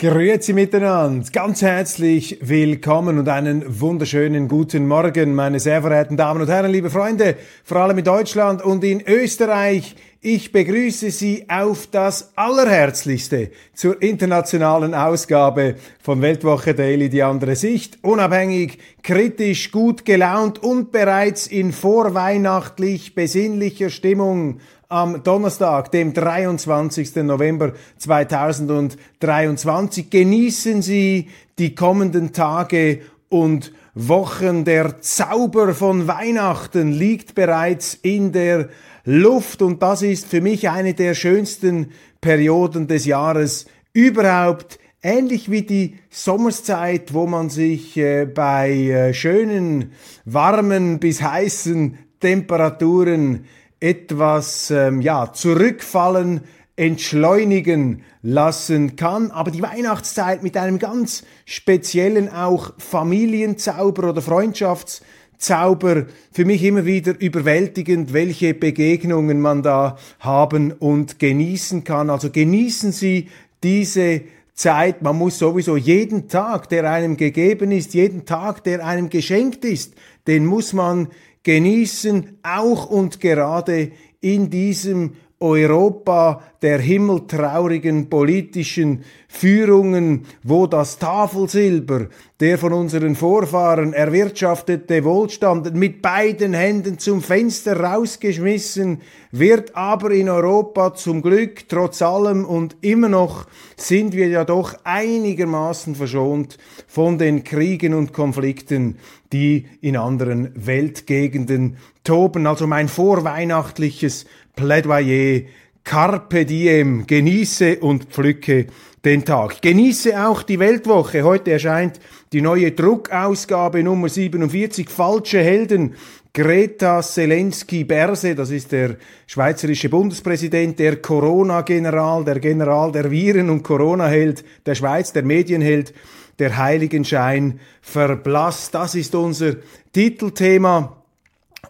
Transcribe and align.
Grüezi 0.00 0.52
miteinander, 0.52 1.28
ganz 1.32 1.60
herzlich 1.60 2.38
willkommen 2.40 3.18
und 3.18 3.28
einen 3.28 3.80
wunderschönen 3.80 4.46
guten 4.46 4.86
Morgen, 4.86 5.34
meine 5.34 5.58
sehr 5.58 5.82
verehrten 5.82 6.16
Damen 6.16 6.40
und 6.40 6.48
Herren, 6.48 6.70
liebe 6.70 6.88
Freunde, 6.88 7.34
vor 7.64 7.78
allem 7.78 7.98
in 7.98 8.04
Deutschland 8.04 8.62
und 8.62 8.84
in 8.84 9.02
Österreich. 9.04 9.96
Ich 10.20 10.52
begrüße 10.52 11.10
Sie 11.10 11.46
auf 11.48 11.88
das 11.88 12.30
Allerherzlichste 12.36 13.50
zur 13.74 14.00
internationalen 14.00 14.94
Ausgabe 14.94 15.74
von 16.00 16.22
Weltwoche 16.22 16.74
Daily, 16.74 17.08
die 17.08 17.24
andere 17.24 17.56
Sicht. 17.56 17.98
Unabhängig, 18.02 18.78
kritisch, 19.02 19.72
gut 19.72 20.04
gelaunt 20.04 20.62
und 20.62 20.92
bereits 20.92 21.48
in 21.48 21.72
vorweihnachtlich 21.72 23.16
besinnlicher 23.16 23.90
Stimmung 23.90 24.60
am 24.90 25.22
Donnerstag, 25.22 25.90
dem 25.90 26.14
23. 26.14 27.16
November 27.16 27.74
2023. 27.98 30.08
Genießen 30.08 30.80
Sie 30.80 31.28
die 31.58 31.74
kommenden 31.74 32.32
Tage 32.32 33.02
und 33.28 33.74
Wochen. 33.94 34.64
Der 34.64 35.02
Zauber 35.02 35.74
von 35.74 36.08
Weihnachten 36.08 36.92
liegt 36.92 37.34
bereits 37.34 37.98
in 38.00 38.32
der 38.32 38.70
Luft 39.04 39.60
und 39.60 39.82
das 39.82 40.00
ist 40.00 40.26
für 40.26 40.40
mich 40.40 40.70
eine 40.70 40.94
der 40.94 41.12
schönsten 41.12 41.90
Perioden 42.22 42.86
des 42.86 43.04
Jahres 43.04 43.66
überhaupt. 43.92 44.78
Ähnlich 45.02 45.50
wie 45.50 45.62
die 45.62 45.96
Sommerszeit, 46.08 47.12
wo 47.12 47.26
man 47.26 47.50
sich 47.50 47.94
äh, 47.98 48.24
bei 48.24 48.70
äh, 48.70 49.14
schönen, 49.14 49.92
warmen 50.24 50.98
bis 50.98 51.22
heißen 51.22 51.98
Temperaturen 52.20 53.44
etwas 53.80 54.70
ähm, 54.70 55.00
ja, 55.00 55.32
zurückfallen, 55.32 56.40
entschleunigen 56.78 58.02
lassen 58.22 58.96
kann. 58.96 59.30
Aber 59.30 59.50
die 59.50 59.62
Weihnachtszeit 59.62 60.42
mit 60.42 60.56
einem 60.56 60.78
ganz 60.78 61.24
speziellen 61.44 62.32
auch 62.32 62.72
Familienzauber 62.78 64.10
oder 64.10 64.22
Freundschaftszauber 64.22 66.06
für 66.30 66.44
mich 66.44 66.62
immer 66.62 66.84
wieder 66.84 67.20
überwältigend, 67.20 68.12
welche 68.12 68.54
Begegnungen 68.54 69.40
man 69.40 69.62
da 69.62 69.98
haben 70.20 70.72
und 70.72 71.18
genießen 71.18 71.82
kann. 71.82 72.10
Also 72.10 72.30
genießen 72.30 72.92
Sie 72.92 73.28
diese 73.64 74.22
Zeit. 74.54 75.02
Man 75.02 75.16
muss 75.16 75.38
sowieso 75.38 75.76
jeden 75.76 76.28
Tag, 76.28 76.68
der 76.68 76.90
einem 76.90 77.16
gegeben 77.16 77.72
ist, 77.72 77.94
jeden 77.94 78.24
Tag, 78.24 78.64
der 78.64 78.84
einem 78.84 79.08
geschenkt 79.08 79.64
ist, 79.64 79.94
den 80.26 80.46
muss 80.46 80.72
man 80.72 81.08
genießen, 81.48 82.40
auch 82.42 82.90
und 82.90 83.20
gerade 83.20 83.92
in 84.20 84.50
diesem 84.50 85.14
Europa 85.40 86.42
der 86.60 86.78
himmeltraurigen 86.78 88.10
politischen 88.10 89.02
Führungen, 89.30 90.24
wo 90.42 90.66
das 90.66 90.98
Tafelsilber, 90.98 92.06
der 92.40 92.56
von 92.56 92.72
unseren 92.72 93.14
Vorfahren 93.14 93.92
erwirtschaftete 93.92 95.04
Wohlstand 95.04 95.74
mit 95.74 96.00
beiden 96.00 96.54
Händen 96.54 96.98
zum 96.98 97.22
Fenster 97.22 97.78
rausgeschmissen 97.78 99.02
wird, 99.30 99.76
aber 99.76 100.12
in 100.12 100.30
Europa 100.30 100.94
zum 100.94 101.20
Glück 101.20 101.68
trotz 101.68 102.00
allem 102.00 102.46
und 102.46 102.76
immer 102.80 103.10
noch 103.10 103.46
sind 103.76 104.14
wir 104.14 104.28
ja 104.28 104.44
doch 104.44 104.74
einigermaßen 104.84 105.94
verschont 105.94 106.56
von 106.86 107.18
den 107.18 107.44
Kriegen 107.44 107.92
und 107.92 108.14
Konflikten, 108.14 108.96
die 109.32 109.66
in 109.82 109.98
anderen 109.98 110.52
Weltgegenden 110.54 111.76
toben. 112.02 112.46
Also 112.46 112.66
mein 112.66 112.88
vorweihnachtliches 112.88 114.24
Plädoyer 114.56 115.42
Carpe 115.88 116.44
diem, 116.44 117.06
genieße 117.06 117.78
und 117.78 118.10
pflücke 118.10 118.66
den 119.06 119.24
Tag. 119.24 119.62
Genieße 119.62 120.22
auch 120.22 120.42
die 120.42 120.58
Weltwoche. 120.58 121.22
Heute 121.22 121.52
erscheint 121.52 121.98
die 122.30 122.42
neue 122.42 122.72
Druckausgabe 122.72 123.82
Nummer 123.82 124.10
47, 124.10 124.90
Falsche 124.90 125.38
Helden. 125.38 125.94
Greta 126.34 127.00
Zelensky 127.00 127.84
Berse, 127.84 128.34
das 128.34 128.50
ist 128.50 128.70
der 128.70 128.96
schweizerische 129.26 129.88
Bundespräsident, 129.88 130.78
der 130.78 130.96
Corona-General, 130.96 132.22
der 132.22 132.38
General 132.38 132.92
der 132.92 133.10
Viren- 133.10 133.48
und 133.48 133.62
Corona-Held 133.62 134.44
der 134.66 134.74
Schweiz, 134.74 135.14
der 135.14 135.22
Medienheld, 135.22 135.94
der 136.38 136.58
Heiligenschein 136.58 137.60
verblasst. 137.80 138.74
Das 138.74 138.94
ist 138.94 139.14
unser 139.14 139.54
Titelthema. 139.94 140.97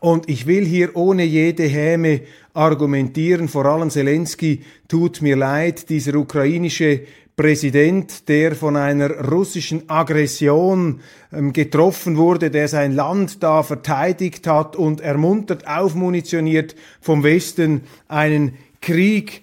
Und 0.01 0.29
ich 0.29 0.47
will 0.47 0.65
hier 0.65 0.97
ohne 0.97 1.25
jede 1.25 1.65
Häme 1.65 2.23
argumentieren, 2.55 3.49
vor 3.49 3.67
allem 3.67 3.91
Zelensky 3.91 4.63
tut 4.89 5.23
mir 5.23 5.37
leid, 5.37 5.89
dieser 5.91 6.15
ukrainische 6.15 7.03
Präsident, 7.39 8.29
der 8.29 8.57
von 8.57 8.75
einer 8.75 9.31
russischen 9.31 9.89
Aggression 9.89 11.01
ähm, 11.33 11.53
getroffen 11.53 12.17
wurde, 12.17 12.51
der 12.51 12.67
sein 12.67 12.97
Land 12.97 13.45
da 13.45 13.63
verteidigt 13.63 14.49
hat 14.49 14.75
und 14.75 15.01
ermuntert, 15.01 15.69
aufmunitioniert 15.69 16.75
vom 17.01 17.23
Westen 17.23 17.83
einen 18.09 18.55
Krieg 18.81 19.43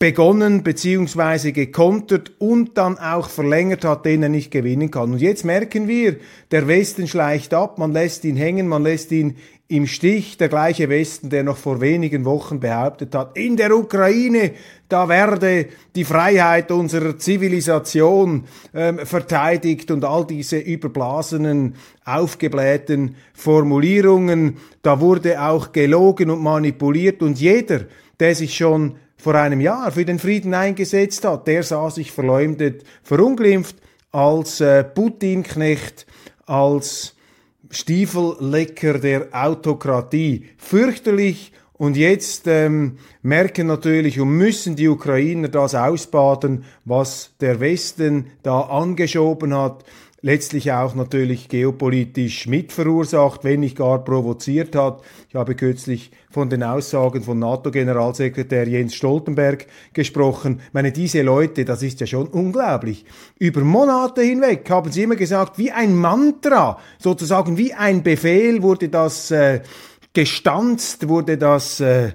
begonnen 0.00 0.62
beziehungsweise 0.62 1.52
gekontert 1.52 2.32
und 2.38 2.76
dann 2.76 2.98
auch 2.98 3.28
verlängert 3.28 3.84
hat, 3.84 4.04
den 4.04 4.22
er 4.22 4.28
nicht 4.28 4.50
gewinnen 4.50 4.90
kann. 4.90 5.12
Und 5.12 5.20
jetzt 5.20 5.44
merken 5.44 5.88
wir, 5.88 6.16
der 6.50 6.68
Westen 6.68 7.08
schleicht 7.08 7.52
ab, 7.52 7.78
man 7.78 7.92
lässt 7.92 8.24
ihn 8.24 8.36
hängen, 8.36 8.68
man 8.68 8.82
lässt 8.82 9.10
ihn 9.10 9.36
im 9.70 9.86
Stich, 9.86 10.38
der 10.38 10.48
gleiche 10.48 10.88
Westen, 10.88 11.28
der 11.28 11.44
noch 11.44 11.58
vor 11.58 11.82
wenigen 11.82 12.24
Wochen 12.24 12.58
behauptet 12.58 13.14
hat, 13.14 13.36
in 13.36 13.54
der 13.54 13.76
Ukraine, 13.76 14.52
da 14.88 15.10
werde 15.10 15.66
die 15.94 16.04
Freiheit 16.04 16.72
unserer 16.72 17.18
Zivilisation 17.18 18.44
ähm, 18.72 18.98
verteidigt 19.00 19.90
und 19.90 20.06
all 20.06 20.26
diese 20.26 20.58
überblasenen, 20.58 21.74
aufgeblähten 22.06 23.16
Formulierungen, 23.34 24.56
da 24.80 25.00
wurde 25.00 25.42
auch 25.42 25.72
gelogen 25.72 26.30
und 26.30 26.42
manipuliert 26.42 27.22
und 27.22 27.38
jeder, 27.38 27.80
der 28.20 28.34
sich 28.34 28.56
schon 28.56 28.96
vor 29.18 29.34
einem 29.34 29.60
Jahr 29.60 29.92
für 29.92 30.06
den 30.06 30.18
Frieden 30.18 30.54
eingesetzt 30.54 31.26
hat, 31.26 31.46
der 31.46 31.62
sah 31.62 31.90
sich 31.90 32.10
verleumdet, 32.10 32.84
verunglimpft 33.02 33.76
als 34.12 34.62
äh, 34.62 34.82
Putin-Knecht, 34.82 36.06
als 36.46 37.17
Stiefellecker 37.70 38.98
der 38.98 39.28
Autokratie. 39.32 40.46
Fürchterlich 40.56 41.52
und 41.74 41.96
jetzt 41.96 42.46
ähm, 42.46 42.98
merken 43.22 43.68
natürlich 43.68 44.18
und 44.18 44.30
müssen 44.30 44.74
die 44.74 44.88
Ukrainer 44.88 45.48
das 45.48 45.74
ausbaden, 45.74 46.64
was 46.84 47.30
der 47.40 47.60
Westen 47.60 48.26
da 48.42 48.62
angeschoben 48.62 49.56
hat 49.56 49.84
letztlich 50.20 50.72
auch 50.72 50.94
natürlich 50.94 51.48
geopolitisch 51.48 52.46
mitverursacht, 52.46 53.44
wenn 53.44 53.60
nicht 53.60 53.76
gar 53.76 54.04
provoziert 54.04 54.74
hat. 54.74 55.02
Ich 55.28 55.36
habe 55.36 55.54
kürzlich 55.54 56.10
von 56.30 56.50
den 56.50 56.62
Aussagen 56.62 57.22
von 57.22 57.38
NATO-Generalsekretär 57.38 58.68
Jens 58.68 58.94
Stoltenberg 58.94 59.66
gesprochen. 59.92 60.60
Ich 60.66 60.74
meine, 60.74 60.92
diese 60.92 61.22
Leute, 61.22 61.64
das 61.64 61.82
ist 61.82 62.00
ja 62.00 62.06
schon 62.06 62.26
unglaublich. 62.26 63.04
Über 63.38 63.60
Monate 63.60 64.22
hinweg 64.22 64.68
haben 64.70 64.90
sie 64.90 65.04
immer 65.04 65.16
gesagt, 65.16 65.58
wie 65.58 65.70
ein 65.70 65.96
Mantra, 65.96 66.78
sozusagen 66.98 67.56
wie 67.56 67.74
ein 67.74 68.02
Befehl 68.02 68.62
wurde 68.62 68.88
das 68.88 69.30
äh, 69.30 69.60
gestanzt, 70.12 71.08
wurde 71.08 71.38
das 71.38 71.78
äh, 71.80 72.12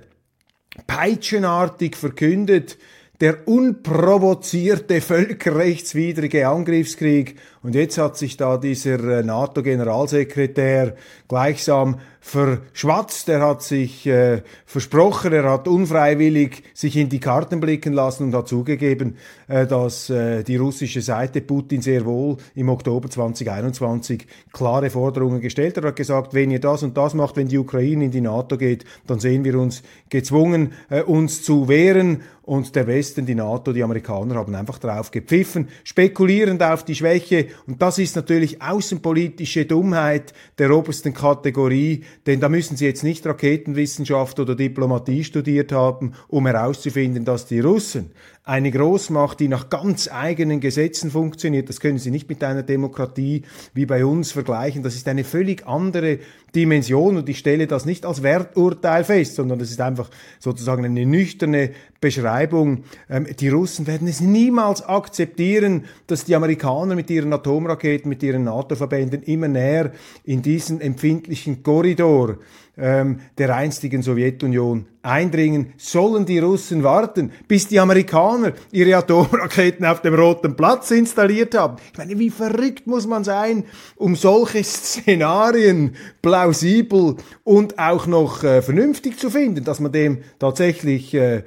peitschenartig 0.87 1.95
verkündet 1.95 2.77
der 3.23 3.47
unprovozierte 3.47 4.99
völkerrechtswidrige 4.99 6.47
Angriffskrieg 6.47 7.35
Und 7.63 7.75
jetzt 7.75 7.97
hat 7.97 8.17
sich 8.17 8.35
da 8.35 8.57
dieser 8.57 8.99
äh, 8.99 9.23
NATO-Generalsekretär 9.23 10.95
gleichsam 11.29 11.97
verschwatzt, 12.19 13.27
er 13.27 13.41
hat 13.41 13.63
sich 13.63 14.07
äh, 14.07 14.43
versprochen, 14.65 15.33
er 15.33 15.49
hat 15.49 15.67
unfreiwillig 15.67 16.63
sich 16.73 16.95
in 16.95 17.09
die 17.09 17.19
Karten 17.19 17.59
blicken 17.59 17.91
lassen 17.91 18.23
und 18.23 18.35
hat 18.35 18.47
zugegeben, 18.47 19.17
äh, 19.49 19.67
dass 19.67 20.09
äh, 20.09 20.41
die 20.43 20.55
russische 20.55 21.01
Seite 21.01 21.41
Putin 21.41 21.81
sehr 21.81 22.05
wohl 22.05 22.37
im 22.55 22.69
Oktober 22.69 23.09
2021 23.09 24.25
klare 24.53 24.89
Forderungen 24.89 25.41
gestellt 25.41 25.75
hat. 25.75 25.83
Er 25.83 25.89
hat 25.89 25.97
gesagt, 25.97 26.33
wenn 26.33 26.49
ihr 26.51 26.61
das 26.61 26.83
und 26.83 26.95
das 26.95 27.13
macht, 27.13 27.35
wenn 27.35 27.49
die 27.49 27.57
Ukraine 27.57 28.05
in 28.05 28.11
die 28.11 28.21
NATO 28.21 28.57
geht, 28.57 28.85
dann 29.05 29.19
sehen 29.19 29.43
wir 29.43 29.59
uns 29.59 29.83
gezwungen, 30.09 30.71
äh, 30.89 31.01
uns 31.01 31.43
zu 31.43 31.67
wehren. 31.67 32.21
Und 32.43 32.75
der 32.75 32.87
Westen, 32.87 33.25
die 33.25 33.35
NATO, 33.35 33.71
die 33.71 33.83
Amerikaner 33.83 34.35
haben 34.35 34.53
einfach 34.53 34.77
drauf 34.77 35.11
gepfiffen, 35.11 35.69
spekulierend 35.85 36.61
auf 36.61 36.83
die 36.83 36.95
Schwäche 36.95 37.47
und 37.67 37.81
das 37.81 37.97
ist 37.97 38.15
natürlich 38.15 38.61
außenpolitische 38.61 39.65
Dummheit 39.65 40.33
der 40.57 40.71
obersten 40.71 41.13
Kategorie, 41.13 42.03
denn 42.25 42.39
da 42.39 42.49
müssen 42.49 42.77
Sie 42.77 42.85
jetzt 42.85 43.03
nicht 43.03 43.25
Raketenwissenschaft 43.25 44.39
oder 44.39 44.55
Diplomatie 44.55 45.23
studiert 45.23 45.71
haben, 45.71 46.13
um 46.27 46.45
herauszufinden, 46.47 47.25
dass 47.25 47.45
die 47.45 47.59
Russen 47.59 48.11
eine 48.45 48.71
Großmacht, 48.71 49.39
die 49.39 49.47
nach 49.47 49.69
ganz 49.69 50.09
eigenen 50.11 50.59
Gesetzen 50.59 51.11
funktioniert. 51.11 51.69
Das 51.69 51.79
können 51.79 51.97
Sie 51.97 52.11
nicht 52.11 52.27
mit 52.27 52.43
einer 52.43 52.63
Demokratie 52.63 53.43
wie 53.73 53.85
bei 53.85 54.03
uns 54.03 54.33
vergleichen. 54.33 54.83
Das 54.83 54.95
ist 54.95 55.07
eine 55.07 55.23
völlig 55.23 55.65
andere 55.65 56.19
Dimension 56.53 57.15
und 57.15 57.29
ich 57.29 57.39
stelle 57.39 57.67
das 57.67 57.85
nicht 57.85 58.05
als 58.05 58.21
Werturteil 58.21 59.05
fest, 59.05 59.35
sondern 59.35 59.59
das 59.59 59.71
ist 59.71 59.79
einfach 59.79 60.09
sozusagen 60.39 60.83
eine 60.83 61.05
nüchterne 61.05 61.71
Beschreibung. 62.01 62.83
Ähm, 63.09 63.27
die 63.39 63.47
Russen 63.47 63.87
werden 63.87 64.09
es 64.09 64.19
niemals 64.19 64.83
akzeptieren, 64.83 65.85
dass 66.07 66.25
die 66.25 66.35
Amerikaner 66.35 66.95
mit 66.95 67.09
ihren 67.09 67.31
Atomraketen, 67.31 68.09
mit 68.09 68.21
ihren 68.23 68.43
NATO-Verbänden 68.43 69.23
immer 69.23 69.47
näher 69.47 69.93
in 70.25 70.41
diesen 70.41 70.81
empfindlichen 70.81 71.63
Korridor 71.63 72.39
ähm, 72.77 73.21
der 73.37 73.55
einstigen 73.55 74.01
Sowjetunion 74.01 74.85
eindringen, 75.03 75.73
sollen 75.77 76.25
die 76.25 76.39
Russen 76.39 76.83
warten, 76.83 77.31
bis 77.47 77.67
die 77.67 77.79
Amerikaner 77.79 78.53
ihre 78.71 78.95
Atomraketen 78.97 79.85
auf 79.85 80.01
dem 80.01 80.15
Roten 80.15 80.55
Platz 80.55 80.91
installiert 80.91 81.55
haben. 81.55 81.77
Ich 81.91 81.97
meine, 81.97 82.17
wie 82.17 82.29
verrückt 82.29 82.87
muss 82.87 83.05
man 83.05 83.23
sein, 83.23 83.65
um 83.97 84.15
solche 84.15 84.63
Szenarien 84.63 85.95
plausibel 86.21 87.17
und 87.43 87.77
auch 87.77 88.07
noch 88.07 88.43
äh, 88.43 88.61
vernünftig 88.61 89.19
zu 89.19 89.29
finden, 89.29 89.63
dass 89.63 89.81
man 89.81 89.91
dem 89.91 90.19
tatsächlich 90.39 91.13
äh, 91.13 91.43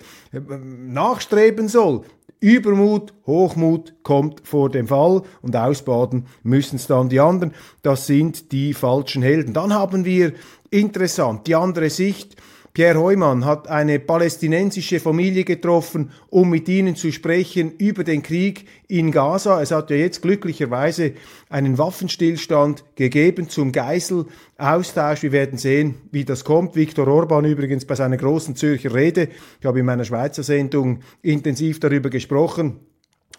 nachstreben 0.87 1.69
soll. 1.69 2.03
Übermut, 2.41 3.15
Hochmut 3.27 3.95
kommt 4.03 4.47
vor 4.47 4.69
dem 4.69 4.87
Fall 4.87 5.23
und 5.41 5.57
ausbaden 5.57 6.27
müssen 6.43 6.77
es 6.77 6.87
dann 6.87 7.09
die 7.09 7.21
anderen. 7.21 7.55
Das 7.83 8.07
sind 8.07 8.53
die 8.53 8.75
falschen 8.75 9.23
Helden. 9.23 9.55
Dann 9.55 9.73
haben 9.73 10.05
wir 10.05 10.35
interessant 10.71 11.47
die 11.47 11.55
andere 11.55 11.89
Sicht 11.89 12.37
Pierre 12.77 13.01
Heumann 13.01 13.47
hat 13.47 13.69
eine 13.69 13.99
palästinensische 13.99 15.01
Familie 15.01 15.45
getroffen, 15.45 16.11
um 16.29 16.51
mit 16.51 16.69
ihnen 16.69 16.95
zu 16.95 17.11
sprechen 17.11 17.73
über 17.79 18.05
den 18.05 18.23
Krieg 18.23 18.67
in 18.87 19.13
Gaza. 19.13 19.63
Es 19.63 19.71
hat 19.71 19.89
ja 19.89 19.97
jetzt 19.97 20.21
glücklicherweise 20.21 21.15
einen 21.49 21.79
Waffenstillstand 21.79 22.85
gegeben 22.95 23.49
zum 23.49 23.73
Geiselaustausch. 23.73 25.23
Wir 25.23 25.33
werden 25.33 25.57
sehen, 25.57 25.95
wie 26.11 26.27
das 26.27 26.45
kommt. 26.45 26.77
Viktor 26.77 27.09
Orban 27.09 27.47
übrigens 27.47 27.87
bei 27.87 27.95
seiner 27.95 28.19
großen 28.19 28.57
Zürcher 28.57 28.93
Rede, 28.95 29.31
ich 29.59 29.65
habe 29.65 29.81
in 29.81 29.87
meiner 29.87 30.05
Schweizer 30.05 30.43
Sendung 30.43 31.01
intensiv 31.23 31.81
darüber 31.81 32.11
gesprochen, 32.11 32.81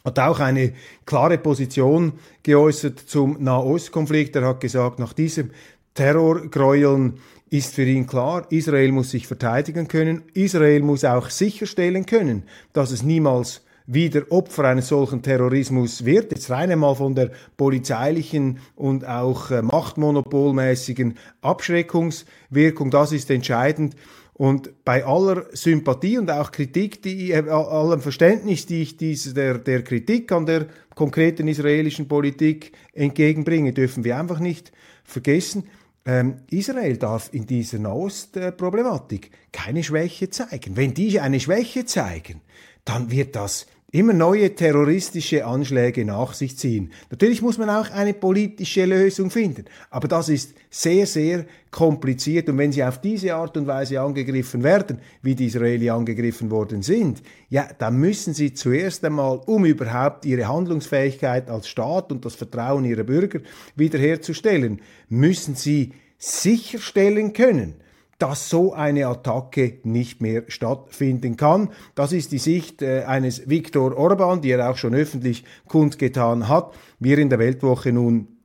hat 0.04 0.18
auch 0.18 0.40
eine 0.40 0.74
klare 1.06 1.38
Position 1.38 2.14
geäußert 2.42 2.98
zum 2.98 3.38
Nahostkonflikt. 3.40 4.36
Er 4.36 4.48
hat 4.48 4.62
gesagt, 4.62 4.98
nach 4.98 5.14
diesem 5.14 5.52
Terrorgräueln 5.94 7.20
ist 7.50 7.74
für 7.74 7.86
ihn 7.86 8.08
klar, 8.08 8.46
Israel 8.50 8.92
muss 8.92 9.12
sich 9.12 9.28
verteidigen 9.28 9.88
können, 9.88 10.24
Israel 10.34 10.82
muss 10.82 11.06
auch 11.06 11.30
sicherstellen 11.30 12.06
können, 12.06 12.44
dass 12.74 12.92
es 12.92 13.04
niemals 13.04 13.62
wieder 13.88 14.24
Opfer 14.30 14.66
eines 14.66 14.90
solchen 14.90 15.22
Terrorismus 15.22 16.04
wird, 16.04 16.34
jetzt 16.34 16.50
rein 16.50 16.72
einmal 16.72 16.96
von 16.96 17.16
der 17.16 17.32
polizeilichen 17.56 18.60
und 18.76 19.08
auch 19.08 19.50
äh, 19.50 19.62
machtmonopolmäßigen 19.62 21.18
Abschreckungswirkung, 21.42 22.92
das 22.92 23.14
ist 23.14 23.32
entscheidend. 23.32 23.96
Und 24.34 24.86
bei 24.86 25.04
aller 25.04 25.46
Sympathie 25.54 26.20
und 26.20 26.30
auch 26.30 26.52
Kritik, 26.52 27.02
die, 27.02 27.32
äh, 27.32 27.50
allem 27.50 28.02
Verständnis, 28.02 28.66
die 28.66 28.84
ich 28.84 28.98
diese, 28.98 29.34
der, 29.34 29.58
der 29.58 29.84
Kritik 29.84 30.32
an 30.34 30.46
der 30.46 30.68
konkreten 30.94 31.48
israelischen 31.48 32.10
Politik 32.10 32.74
entgegenbringe, 32.94 33.72
dürfen 33.72 34.04
wir 34.04 34.20
einfach 34.20 34.40
nicht 34.40 34.74
vergessen, 35.06 35.64
ähm, 36.08 36.38
Israel 36.50 36.98
darf 36.98 37.30
in 37.34 37.46
dieser 37.46 37.80
Nahostproblematik 37.80 39.30
keine 39.52 39.84
Schwäche 39.84 40.30
zeigen. 40.30 40.78
Wenn 40.78 40.94
die 40.94 41.20
eine 41.20 41.40
Schwäche 41.40 41.86
zeigen, 41.86 42.42
dann 42.86 43.12
wird 43.12 43.36
das 43.36 43.68
immer 43.92 44.12
neue 44.12 44.54
terroristische 44.54 45.46
Anschläge 45.46 46.04
nach 46.04 46.34
sich 46.34 46.58
ziehen. 46.58 46.92
Natürlich 47.10 47.42
muss 47.42 47.58
man 47.58 47.70
auch 47.70 47.90
eine 47.92 48.14
politische 48.14 48.84
Lösung 48.84 49.32
finden, 49.32 49.64
aber 49.90 50.10
das 50.10 50.28
ist 50.28 50.56
sehr, 50.70 51.06
sehr 51.08 51.46
kompliziert 51.72 52.50
und 52.50 52.58
wenn 52.58 52.74
sie 52.74 52.84
auf 52.84 53.00
diese 53.00 53.34
Art 53.34 53.56
und 53.56 53.66
Weise 53.66 54.02
angegriffen 54.02 54.62
werden, 54.62 55.00
wie 55.22 55.36
die 55.36 55.46
Israeli 55.46 55.90
angegriffen 55.90 56.52
worden 56.52 56.82
sind, 56.82 57.24
ja, 57.50 57.70
dann 57.78 57.98
müssen 57.98 58.34
sie 58.34 58.54
zuerst 58.54 59.06
einmal, 59.06 59.40
um 59.46 59.64
überhaupt 59.64 60.26
ihre 60.26 60.50
Handlungsfähigkeit 60.50 61.50
als 61.50 61.70
Staat 61.70 62.12
und 62.12 62.26
das 62.26 62.36
Vertrauen 62.36 62.84
ihrer 62.84 63.04
Bürger 63.04 63.40
wiederherzustellen, 63.78 64.82
müssen 65.08 65.56
sie 65.56 65.94
sicherstellen 66.18 67.32
können, 67.32 67.76
dass 68.18 68.50
so 68.50 68.74
eine 68.74 69.08
Attacke 69.08 69.80
nicht 69.84 70.22
mehr 70.22 70.44
stattfinden 70.48 71.38
kann. 71.38 71.70
Das 71.96 72.12
ist 72.12 72.32
die 72.32 72.40
Sicht 72.40 72.82
äh, 72.82 73.04
eines 73.04 73.50
Viktor 73.50 73.96
Orban, 73.96 74.42
die 74.42 74.52
er 74.52 74.70
auch 74.70 74.78
schon 74.78 74.96
öffentlich 74.96 75.44
kundgetan 75.68 76.48
hat. 76.48 76.74
Wir 77.00 77.18
in 77.20 77.30
der 77.30 77.40
Weltwoche 77.40 77.92
nun 77.92 78.37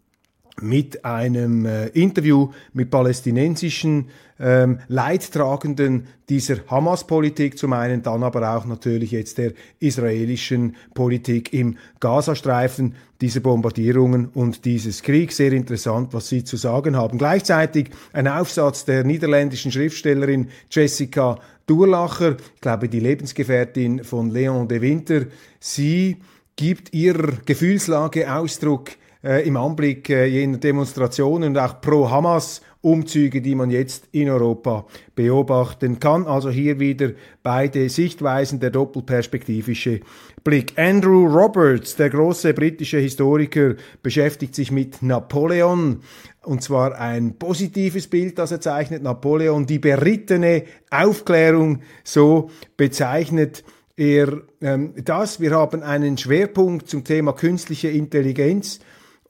mit 0.60 1.04
einem 1.04 1.64
äh, 1.64 1.86
Interview 1.88 2.50
mit 2.72 2.90
palästinensischen 2.90 4.08
ähm, 4.38 4.80
Leidtragenden 4.88 6.08
dieser 6.28 6.56
Hamas-Politik 6.68 7.56
zum 7.56 7.72
einen, 7.72 8.02
dann 8.02 8.22
aber 8.22 8.56
auch 8.56 8.66
natürlich 8.66 9.12
jetzt 9.12 9.38
der 9.38 9.52
israelischen 9.78 10.76
Politik 10.94 11.52
im 11.52 11.76
Gazastreifen, 12.00 12.94
diese 13.20 13.40
Bombardierungen 13.40 14.26
und 14.34 14.64
dieses 14.64 15.02
Krieg. 15.02 15.32
Sehr 15.32 15.52
interessant, 15.52 16.12
was 16.12 16.28
Sie 16.28 16.42
zu 16.44 16.56
sagen 16.56 16.96
haben. 16.96 17.18
Gleichzeitig 17.18 17.90
ein 18.12 18.26
Aufsatz 18.26 18.84
der 18.84 19.04
niederländischen 19.04 19.70
Schriftstellerin 19.70 20.48
Jessica 20.70 21.38
Durlacher, 21.66 22.36
ich 22.54 22.60
glaube 22.60 22.88
die 22.88 23.00
Lebensgefährtin 23.00 24.02
von 24.02 24.30
Leon 24.30 24.66
de 24.66 24.80
Winter. 24.80 25.26
Sie 25.60 26.16
gibt 26.56 26.92
ihrer 26.92 27.34
Gefühlslage 27.46 28.34
Ausdruck 28.34 28.90
äh, 29.24 29.46
im 29.46 29.56
Anblick 29.56 30.10
äh, 30.10 30.26
jener 30.26 30.58
Demonstrationen 30.58 31.50
und 31.50 31.58
auch 31.58 31.80
Pro-Hamas-Umzüge, 31.80 33.40
die 33.40 33.54
man 33.54 33.70
jetzt 33.70 34.08
in 34.12 34.28
Europa 34.28 34.86
beobachten 35.14 36.00
kann. 36.00 36.26
Also 36.26 36.50
hier 36.50 36.80
wieder 36.80 37.10
beide 37.42 37.88
Sichtweisen, 37.88 38.60
der 38.60 38.70
doppelperspektivische 38.70 40.00
Blick. 40.42 40.76
Andrew 40.76 41.26
Roberts, 41.26 41.96
der 41.96 42.10
große 42.10 42.52
britische 42.54 42.98
Historiker, 42.98 43.76
beschäftigt 44.02 44.54
sich 44.54 44.72
mit 44.72 45.02
Napoleon. 45.02 46.00
Und 46.44 46.62
zwar 46.62 46.98
ein 46.98 47.38
positives 47.38 48.08
Bild, 48.08 48.38
das 48.38 48.50
er 48.50 48.60
zeichnet. 48.60 49.04
Napoleon, 49.04 49.66
die 49.66 49.78
berittene 49.78 50.64
Aufklärung, 50.90 51.82
so 52.02 52.50
bezeichnet 52.76 53.62
er 53.96 54.40
ähm, 54.60 54.94
das. 55.04 55.38
Wir 55.38 55.52
haben 55.52 55.84
einen 55.84 56.18
Schwerpunkt 56.18 56.88
zum 56.88 57.04
Thema 57.04 57.32
künstliche 57.34 57.88
Intelligenz 57.88 58.80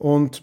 und 0.03 0.43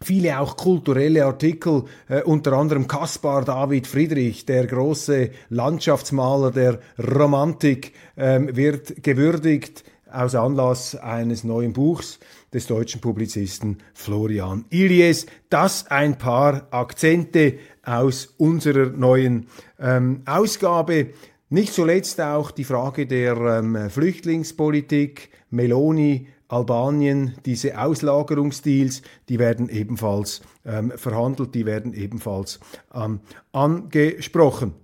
viele 0.00 0.38
auch 0.38 0.56
kulturelle 0.56 1.26
Artikel, 1.26 1.84
äh, 2.08 2.22
unter 2.22 2.52
anderem 2.52 2.86
Caspar 2.86 3.44
David 3.44 3.88
Friedrich, 3.88 4.46
der 4.46 4.66
große 4.66 5.30
Landschaftsmaler 5.48 6.52
der 6.52 6.78
Romantik, 6.96 7.92
ähm, 8.16 8.54
wird 8.54 9.02
gewürdigt 9.02 9.82
aus 10.10 10.36
Anlass 10.36 10.94
eines 10.94 11.42
neuen 11.42 11.72
Buchs 11.72 12.20
des 12.54 12.68
deutschen 12.68 13.00
Publizisten 13.00 13.78
Florian 13.92 14.66
Ilies. 14.70 15.26
Das 15.50 15.88
ein 15.88 16.16
paar 16.16 16.68
Akzente 16.70 17.58
aus 17.82 18.34
unserer 18.38 18.90
neuen 18.90 19.48
ähm, 19.80 20.22
Ausgabe. 20.26 21.08
Nicht 21.48 21.72
zuletzt 21.72 22.20
auch 22.20 22.52
die 22.52 22.64
Frage 22.64 23.06
der 23.06 23.36
ähm, 23.36 23.90
Flüchtlingspolitik. 23.90 25.30
Meloni 25.50 26.28
Albanien, 26.48 27.34
diese 27.44 27.78
Auslagerungsdeals, 27.78 29.02
die 29.28 29.38
werden 29.38 29.68
ebenfalls 29.68 30.42
ähm, 30.64 30.92
verhandelt, 30.96 31.54
die 31.54 31.66
werden 31.66 31.92
ebenfalls 31.92 32.60
ähm, 32.94 33.20
angesprochen. 33.52 34.74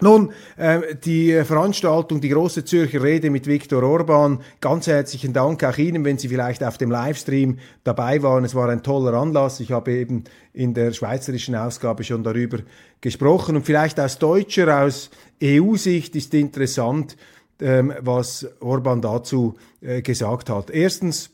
Nun, 0.00 0.32
äh, 0.58 0.94
die 0.94 1.42
Veranstaltung, 1.44 2.20
die 2.20 2.28
große 2.28 2.66
Zürcher 2.66 3.02
Rede 3.02 3.30
mit 3.30 3.46
Viktor 3.46 3.82
Orban, 3.82 4.40
ganz 4.60 4.86
herzlichen 4.86 5.32
Dank 5.32 5.64
auch 5.64 5.78
Ihnen, 5.78 6.04
wenn 6.04 6.18
Sie 6.18 6.28
vielleicht 6.28 6.62
auf 6.62 6.76
dem 6.76 6.90
Livestream 6.90 7.58
dabei 7.82 8.22
waren. 8.22 8.44
Es 8.44 8.54
war 8.54 8.68
ein 8.68 8.82
toller 8.82 9.14
Anlass. 9.14 9.58
Ich 9.60 9.72
habe 9.72 9.92
eben 9.92 10.24
in 10.52 10.74
der 10.74 10.92
schweizerischen 10.92 11.54
Ausgabe 11.54 12.04
schon 12.04 12.22
darüber 12.22 12.58
gesprochen. 13.00 13.56
Und 13.56 13.64
vielleicht 13.64 13.98
aus 13.98 14.18
deutscher, 14.18 14.82
aus 14.82 15.08
EU-Sicht 15.42 16.14
ist 16.14 16.34
interessant, 16.34 17.16
ähm, 17.60 17.92
was 18.00 18.46
Orban 18.60 19.00
dazu 19.00 19.54
äh, 19.80 20.02
gesagt 20.02 20.50
hat. 20.50 20.70
Erstens, 20.70 21.30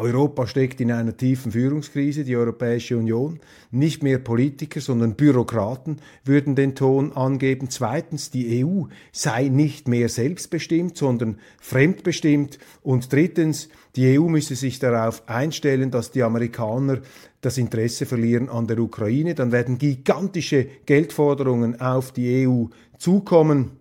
Europa 0.00 0.46
steckt 0.46 0.80
in 0.80 0.90
einer 0.90 1.14
tiefen 1.16 1.52
Führungskrise, 1.52 2.24
die 2.24 2.36
Europäische 2.36 2.96
Union. 2.96 3.38
Nicht 3.70 4.02
mehr 4.02 4.18
Politiker, 4.18 4.80
sondern 4.80 5.14
Bürokraten 5.14 5.98
würden 6.24 6.56
den 6.56 6.74
Ton 6.74 7.12
angeben. 7.12 7.68
Zweitens, 7.68 8.30
die 8.30 8.64
EU 8.64 8.84
sei 9.12 9.48
nicht 9.48 9.88
mehr 9.88 10.08
selbstbestimmt, 10.08 10.96
sondern 10.96 11.38
fremdbestimmt. 11.60 12.58
Und 12.82 13.12
drittens, 13.12 13.68
die 13.94 14.18
EU 14.18 14.28
müsse 14.28 14.54
sich 14.54 14.78
darauf 14.78 15.28
einstellen, 15.28 15.90
dass 15.90 16.10
die 16.10 16.22
Amerikaner 16.22 17.00
das 17.42 17.58
Interesse 17.58 18.06
verlieren 18.06 18.48
an 18.48 18.66
der 18.66 18.78
Ukraine. 18.78 19.34
Dann 19.34 19.52
werden 19.52 19.76
gigantische 19.76 20.66
Geldforderungen 20.86 21.78
auf 21.80 22.10
die 22.12 22.48
EU 22.48 22.66
zukommen 22.98 23.79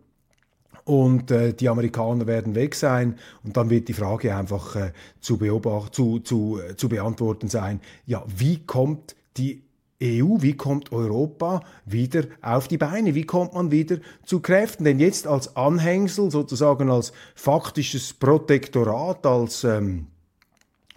und 0.89 1.29
äh, 1.29 1.53
die 1.53 1.69
Amerikaner 1.69 2.25
werden 2.25 2.55
weg 2.55 2.73
sein 2.73 3.19
und 3.43 3.55
dann 3.55 3.69
wird 3.69 3.89
die 3.89 3.93
Frage 3.93 4.35
einfach 4.35 4.75
äh, 4.75 4.91
zu, 5.21 5.37
beobachten, 5.37 5.93
zu, 5.93 6.19
zu, 6.19 6.59
äh, 6.59 6.75
zu 6.75 6.89
beantworten 6.89 7.47
sein, 7.47 7.79
ja, 8.07 8.23
wie 8.25 8.65
kommt 8.65 9.15
die 9.37 9.61
EU, 10.01 10.37
wie 10.39 10.57
kommt 10.57 10.91
Europa 10.91 11.61
wieder 11.85 12.23
auf 12.41 12.67
die 12.67 12.79
Beine? 12.79 13.13
Wie 13.13 13.25
kommt 13.25 13.53
man 13.53 13.69
wieder 13.69 13.97
zu 14.25 14.39
Kräften? 14.39 14.83
Denn 14.83 14.99
jetzt 14.99 15.27
als 15.27 15.55
Anhängsel, 15.55 16.31
sozusagen 16.31 16.89
als 16.89 17.13
faktisches 17.35 18.13
Protektorat, 18.13 19.27
als, 19.27 19.63
ähm, 19.63 20.07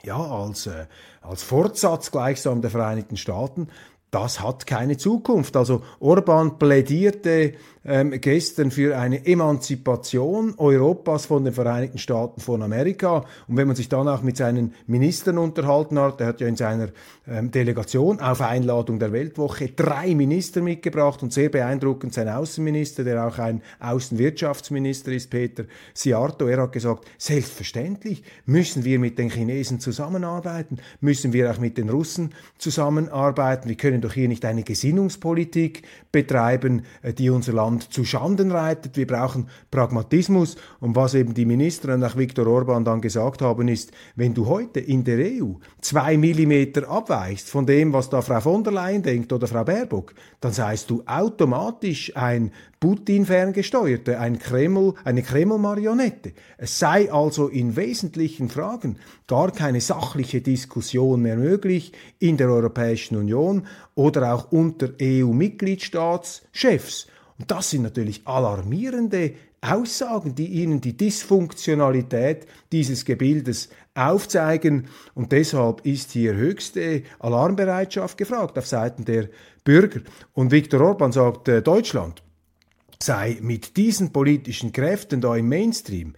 ja, 0.05 0.17
als, 0.17 0.69
äh, 0.69 0.87
als 1.21 1.43
Fortsatz 1.43 2.11
gleichsam 2.11 2.63
der 2.63 2.71
Vereinigten 2.71 3.19
Staaten, 3.19 3.69
das 4.13 4.41
hat 4.41 4.67
keine 4.67 4.97
Zukunft. 4.99 5.57
Also 5.57 5.83
Orban 5.99 6.59
plädierte 6.59 7.55
ähm, 7.85 8.13
gestern 8.21 8.71
für 8.71 8.97
eine 8.97 9.27
Emanzipation 9.27 10.55
Europas 10.57 11.27
von 11.27 11.45
den 11.45 11.53
Vereinigten 11.53 11.99
Staaten 11.99 12.41
von 12.41 12.63
Amerika. 12.63 13.25
Und 13.49 13.57
wenn 13.57 13.67
man 13.67 13.77
sich 13.77 13.89
dann 13.89 14.09
auch 14.09 14.23
mit 14.23 14.37
seinen 14.37 14.75
Ministern 14.87 15.39
unterhalten 15.39 15.99
hat, 15.99 16.21
er 16.21 16.29
hat 16.29 16.41
ja 16.41 16.47
in 16.47 16.57
seiner 16.57 16.89
ähm, 17.27 17.51
Delegation 17.51 18.21
auf 18.21 18.41
Einladung 18.41 18.99
der 18.99 19.13
Weltwoche 19.13 19.69
drei 19.69 20.15
Minister 20.15 20.61
mitgebracht 20.61 21.23
und 21.23 21.33
sehr 21.33 21.49
beeindruckend 21.49 22.15
sein 22.15 22.29
Außenminister, 22.29 23.05
der 23.05 23.27
auch 23.27 23.39
ein 23.39 23.63
Außenwirtschaftsminister 23.81 25.13
ist, 25.13 25.31
Peter 25.31 25.65
Siarto. 25.95 26.47
Er 26.47 26.63
hat 26.63 26.73
gesagt, 26.73 27.07
selbstverständlich 27.19 28.23
müssen 28.47 28.85
wir 28.85 28.99
mit 28.99 29.19
den 29.19 29.31
Chinesen 29.31 29.81
zusammenarbeiten, 29.81 30.79
müssen 31.01 31.33
wir 31.33 31.51
auch 31.51 31.59
mit 31.59 31.79
den 31.79 31.89
Russen 31.89 32.35
zusammenarbeiten. 32.59 33.69
Wir 33.69 33.77
können 33.77 34.01
doch 34.01 34.13
hier 34.13 34.29
nicht 34.29 34.45
eine 34.45 34.63
Gesinnungspolitik 34.63 35.83
betreiben, 36.13 36.83
äh, 37.03 37.13
die 37.13 37.31
unser 37.31 37.53
Land 37.53 37.72
Land 37.73 37.93
zu 37.93 38.05
Schanden 38.05 38.53
reitet. 38.53 38.99
Wir 38.99 39.07
brauchen 39.07 39.49
Pragmatismus. 39.71 40.57
Und 40.81 40.95
was 40.95 41.15
eben 41.15 41.33
die 41.33 41.47
Minister 41.47 41.95
und 41.95 42.05
auch 42.05 42.17
Viktor 42.17 42.47
Orban 42.47 42.85
dann 42.85 43.01
gesagt 43.01 43.41
haben, 43.41 43.69
ist, 43.69 43.93
wenn 44.15 44.35
du 44.35 44.47
heute 44.47 44.81
in 44.81 45.05
der 45.05 45.19
EU 45.19 45.55
zwei 45.81 46.19
Millimeter 46.19 46.87
abweichst 46.89 47.49
von 47.49 47.65
dem, 47.65 47.95
was 47.95 48.11
da 48.11 48.21
Frau 48.21 48.41
von 48.41 48.63
der 48.63 48.75
Leyen 48.75 49.03
denkt 49.03 49.33
oder 49.33 49.47
Frau 49.47 49.65
Baerbock, 49.65 50.13
dann 50.41 50.53
seist 50.53 50.91
du 50.91 51.03
automatisch 51.07 52.15
ein 52.15 52.53
Putin 52.79 53.25
ferngesteuerte, 53.25 54.19
ein 54.19 54.39
Kreml, 54.39 54.93
eine 55.05 55.23
Kreml-Marionette. 55.23 56.33
Es 56.59 56.79
sei 56.79 57.11
also 57.13 57.49
in 57.49 57.77
wesentlichen 57.77 58.49
Fragen 58.49 58.97
gar 59.29 59.53
keine 59.53 59.81
sachliche 59.81 60.41
Diskussion 60.41 61.23
mehr 61.23 61.37
möglich 61.37 61.93
in 62.19 62.37
der 62.37 62.51
Europäischen 62.51 63.17
Union 63.17 63.69
oder 63.95 64.35
auch 64.35 64.51
unter 64.51 64.89
EU-Mitgliedstaatschefs. 65.01 67.07
Und 67.43 67.51
das 67.51 67.71
sind 67.71 67.83
natürlich 67.83 68.25
alarmierende 68.25 69.35
Aussagen, 69.61 70.37
die 70.37 70.47
Ihnen 70.47 70.81
die 70.81 70.97
Dysfunktionalität 70.97 72.47
dieses 72.71 73.05
Gebildes 73.05 73.69
aufzeigen. 73.97 74.87
Und 75.15 75.33
deshalb 75.33 75.85
ist 75.85 76.13
hier 76.13 76.35
höchste 76.35 77.03
Alarmbereitschaft 77.19 78.17
gefragt 78.17 78.57
auf 78.59 78.69
Seiten 78.69 79.05
der 79.05 79.29
Bürger. 79.65 80.03
Und 80.33 80.53
Viktor 80.53 80.83
Orban 80.83 81.11
sagt, 81.11 81.49
äh, 81.49 81.63
Deutschland 81.63 82.23
sei 83.03 83.39
mit 83.41 83.77
diesen 83.77 84.13
politischen 84.13 84.71
Kräften 84.71 85.21
da 85.21 85.35
im 85.35 85.49
Mainstream 85.49 86.15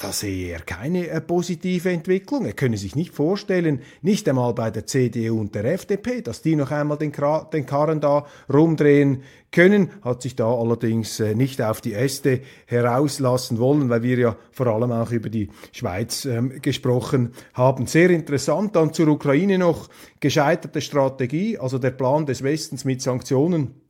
da 0.00 0.12
sehe 0.12 0.52
er 0.52 0.60
keine 0.60 1.08
äh, 1.08 1.20
positive 1.20 1.90
Entwicklung. 1.90 2.46
Er 2.46 2.52
könne 2.52 2.76
sich 2.76 2.96
nicht 2.96 3.12
vorstellen, 3.12 3.82
nicht 4.02 4.28
einmal 4.28 4.54
bei 4.54 4.70
der 4.70 4.86
CDU 4.86 5.40
und 5.40 5.54
der 5.54 5.64
FDP, 5.64 6.22
dass 6.22 6.42
die 6.42 6.56
noch 6.56 6.70
einmal 6.70 6.98
den, 6.98 7.12
den 7.52 7.66
Karren 7.66 8.00
da 8.00 8.26
rumdrehen 8.52 9.22
können, 9.50 9.90
hat 10.02 10.22
sich 10.22 10.36
da 10.36 10.52
allerdings 10.52 11.20
äh, 11.20 11.34
nicht 11.34 11.62
auf 11.62 11.80
die 11.80 11.94
Äste 11.94 12.40
herauslassen 12.66 13.58
wollen, 13.58 13.88
weil 13.88 14.02
wir 14.02 14.18
ja 14.18 14.36
vor 14.50 14.66
allem 14.66 14.92
auch 14.92 15.10
über 15.10 15.30
die 15.30 15.48
Schweiz 15.72 16.24
ähm, 16.24 16.60
gesprochen 16.60 17.32
haben. 17.54 17.86
Sehr 17.86 18.10
interessant 18.10 18.76
dann 18.76 18.92
zur 18.92 19.08
Ukraine 19.08 19.58
noch 19.58 19.88
gescheiterte 20.20 20.80
Strategie, 20.80 21.58
also 21.58 21.78
der 21.78 21.90
Plan 21.90 22.26
des 22.26 22.42
Westens 22.42 22.84
mit 22.84 23.00
Sanktionen 23.00 23.87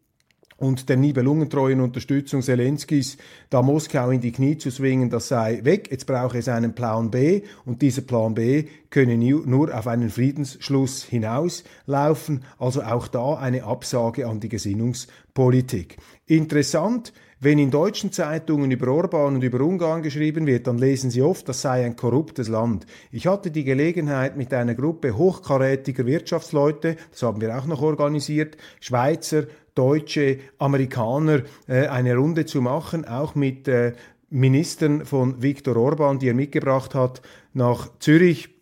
und 0.58 0.88
der 0.88 0.96
nibelungentreuen 0.96 1.80
Unterstützung 1.80 2.42
Zelenskis, 2.42 3.16
da 3.48 3.62
Moskau 3.62 4.10
in 4.10 4.20
die 4.20 4.32
Knie 4.32 4.58
zu 4.58 4.70
zwingen, 4.70 5.08
das 5.08 5.28
sei 5.28 5.60
weg. 5.62 5.88
Jetzt 5.90 6.06
brauche 6.06 6.36
es 6.36 6.48
einen 6.48 6.74
Plan 6.74 7.10
B 7.10 7.42
und 7.64 7.80
dieser 7.80 8.02
Plan 8.02 8.34
B 8.34 8.64
könne 8.90 9.16
nur 9.16 9.76
auf 9.76 9.86
einen 9.86 10.10
Friedensschluss 10.10 11.04
hinauslaufen. 11.04 12.44
Also 12.58 12.82
auch 12.82 13.06
da 13.06 13.34
eine 13.34 13.64
Absage 13.64 14.26
an 14.26 14.40
die 14.40 14.48
Gesinnungspolitik. 14.48 15.96
Interessant, 16.26 17.12
wenn 17.40 17.58
in 17.58 17.70
deutschen 17.70 18.10
Zeitungen 18.10 18.70
über 18.70 18.88
Orban 18.92 19.36
und 19.36 19.44
über 19.44 19.60
Ungarn 19.60 20.02
geschrieben 20.02 20.46
wird, 20.46 20.66
dann 20.66 20.76
lesen 20.76 21.10
Sie 21.10 21.22
oft, 21.22 21.48
das 21.48 21.62
sei 21.62 21.84
ein 21.84 21.94
korruptes 21.94 22.48
Land. 22.48 22.84
Ich 23.12 23.28
hatte 23.28 23.52
die 23.52 23.62
Gelegenheit, 23.62 24.36
mit 24.36 24.52
einer 24.52 24.74
Gruppe 24.74 25.16
hochkarätiger 25.16 26.04
Wirtschaftsleute, 26.04 26.96
das 27.10 27.22
haben 27.22 27.40
wir 27.40 27.56
auch 27.56 27.66
noch 27.66 27.80
organisiert, 27.80 28.56
Schweizer, 28.80 29.44
Deutsche, 29.74 30.38
Amerikaner 30.58 31.42
äh, 31.68 31.86
eine 31.86 32.16
Runde 32.16 32.44
zu 32.44 32.60
machen, 32.60 33.04
auch 33.04 33.36
mit 33.36 33.68
äh, 33.68 33.92
Ministern 34.30 35.04
von 35.04 35.40
Viktor 35.40 35.76
Orban, 35.76 36.18
die 36.18 36.28
er 36.28 36.34
mitgebracht 36.34 36.94
hat, 36.94 37.22
nach 37.54 37.88
Zürich 38.00 38.57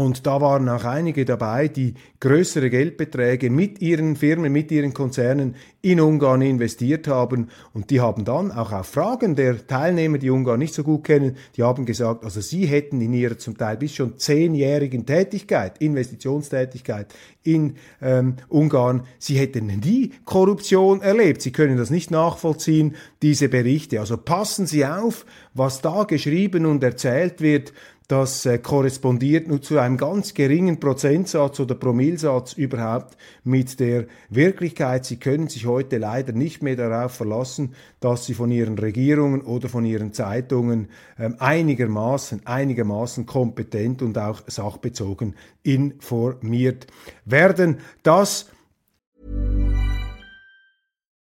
und 0.00 0.26
da 0.26 0.40
waren 0.40 0.66
auch 0.70 0.84
einige 0.84 1.26
dabei, 1.26 1.68
die 1.68 1.92
größere 2.20 2.70
Geldbeträge 2.70 3.50
mit 3.50 3.82
ihren 3.82 4.16
Firmen, 4.16 4.50
mit 4.50 4.72
ihren 4.72 4.94
Konzernen 4.94 5.56
in 5.82 6.00
Ungarn 6.00 6.40
investiert 6.40 7.06
haben. 7.06 7.48
Und 7.74 7.90
die 7.90 8.00
haben 8.00 8.24
dann 8.24 8.50
auch 8.50 8.72
auf 8.72 8.86
Fragen 8.86 9.36
der 9.36 9.66
Teilnehmer, 9.66 10.16
die 10.16 10.30
Ungarn 10.30 10.58
nicht 10.58 10.72
so 10.72 10.84
gut 10.84 11.04
kennen, 11.04 11.36
die 11.54 11.64
haben 11.64 11.84
gesagt, 11.84 12.24
also 12.24 12.40
sie 12.40 12.64
hätten 12.64 13.02
in 13.02 13.12
ihrer 13.12 13.36
zum 13.36 13.58
Teil 13.58 13.76
bis 13.76 13.94
schon 13.94 14.16
zehnjährigen 14.16 15.04
Tätigkeit, 15.04 15.76
Investitionstätigkeit 15.82 17.14
in 17.42 17.76
ähm, 18.00 18.36
Ungarn, 18.48 19.02
sie 19.18 19.36
hätten 19.36 19.66
nie 19.66 20.12
Korruption 20.24 21.02
erlebt. 21.02 21.42
Sie 21.42 21.52
können 21.52 21.76
das 21.76 21.90
nicht 21.90 22.10
nachvollziehen, 22.10 22.96
diese 23.20 23.50
Berichte. 23.50 24.00
Also 24.00 24.16
passen 24.16 24.66
Sie 24.66 24.86
auf, 24.86 25.26
was 25.52 25.82
da 25.82 26.04
geschrieben 26.04 26.64
und 26.64 26.82
erzählt 26.82 27.42
wird 27.42 27.74
das 28.10 28.44
äh, 28.44 28.58
korrespondiert 28.58 29.46
nur 29.46 29.62
zu 29.62 29.78
einem 29.78 29.96
ganz 29.96 30.34
geringen 30.34 30.80
Prozentsatz 30.80 31.60
oder 31.60 31.76
Promillsatz 31.76 32.54
überhaupt 32.54 33.16
mit 33.44 33.78
der 33.78 34.06
Wirklichkeit. 34.30 35.04
Sie 35.04 35.18
können 35.18 35.48
sich 35.48 35.66
heute 35.66 35.98
leider 35.98 36.32
nicht 36.32 36.60
mehr 36.60 36.74
darauf 36.74 37.12
verlassen, 37.12 37.74
dass 38.00 38.26
sie 38.26 38.34
von 38.34 38.50
ihren 38.50 38.76
Regierungen 38.78 39.42
oder 39.42 39.68
von 39.68 39.84
ihren 39.84 40.12
Zeitungen 40.12 40.88
ähm, 41.20 41.36
einigermaßen, 41.38 42.46
einigermaßen 42.46 43.26
kompetent 43.26 44.02
und 44.02 44.18
auch 44.18 44.42
sachbezogen 44.48 45.36
informiert 45.62 46.88
werden. 47.24 47.78
Das 48.02 48.46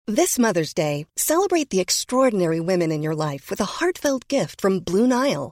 This 0.08 0.38
Mother's 0.38 0.76
Day, 0.76 1.08
celebrate 1.18 1.72
the 1.72 1.82
extraordinary 1.82 2.60
women 2.60 2.92
in 2.92 3.02
your 3.02 3.16
life 3.16 3.50
with 3.50 3.60
a 3.60 3.80
heartfelt 3.80 4.28
gift 4.28 4.62
from 4.62 4.82
Blue 4.82 5.08
Nile. 5.08 5.52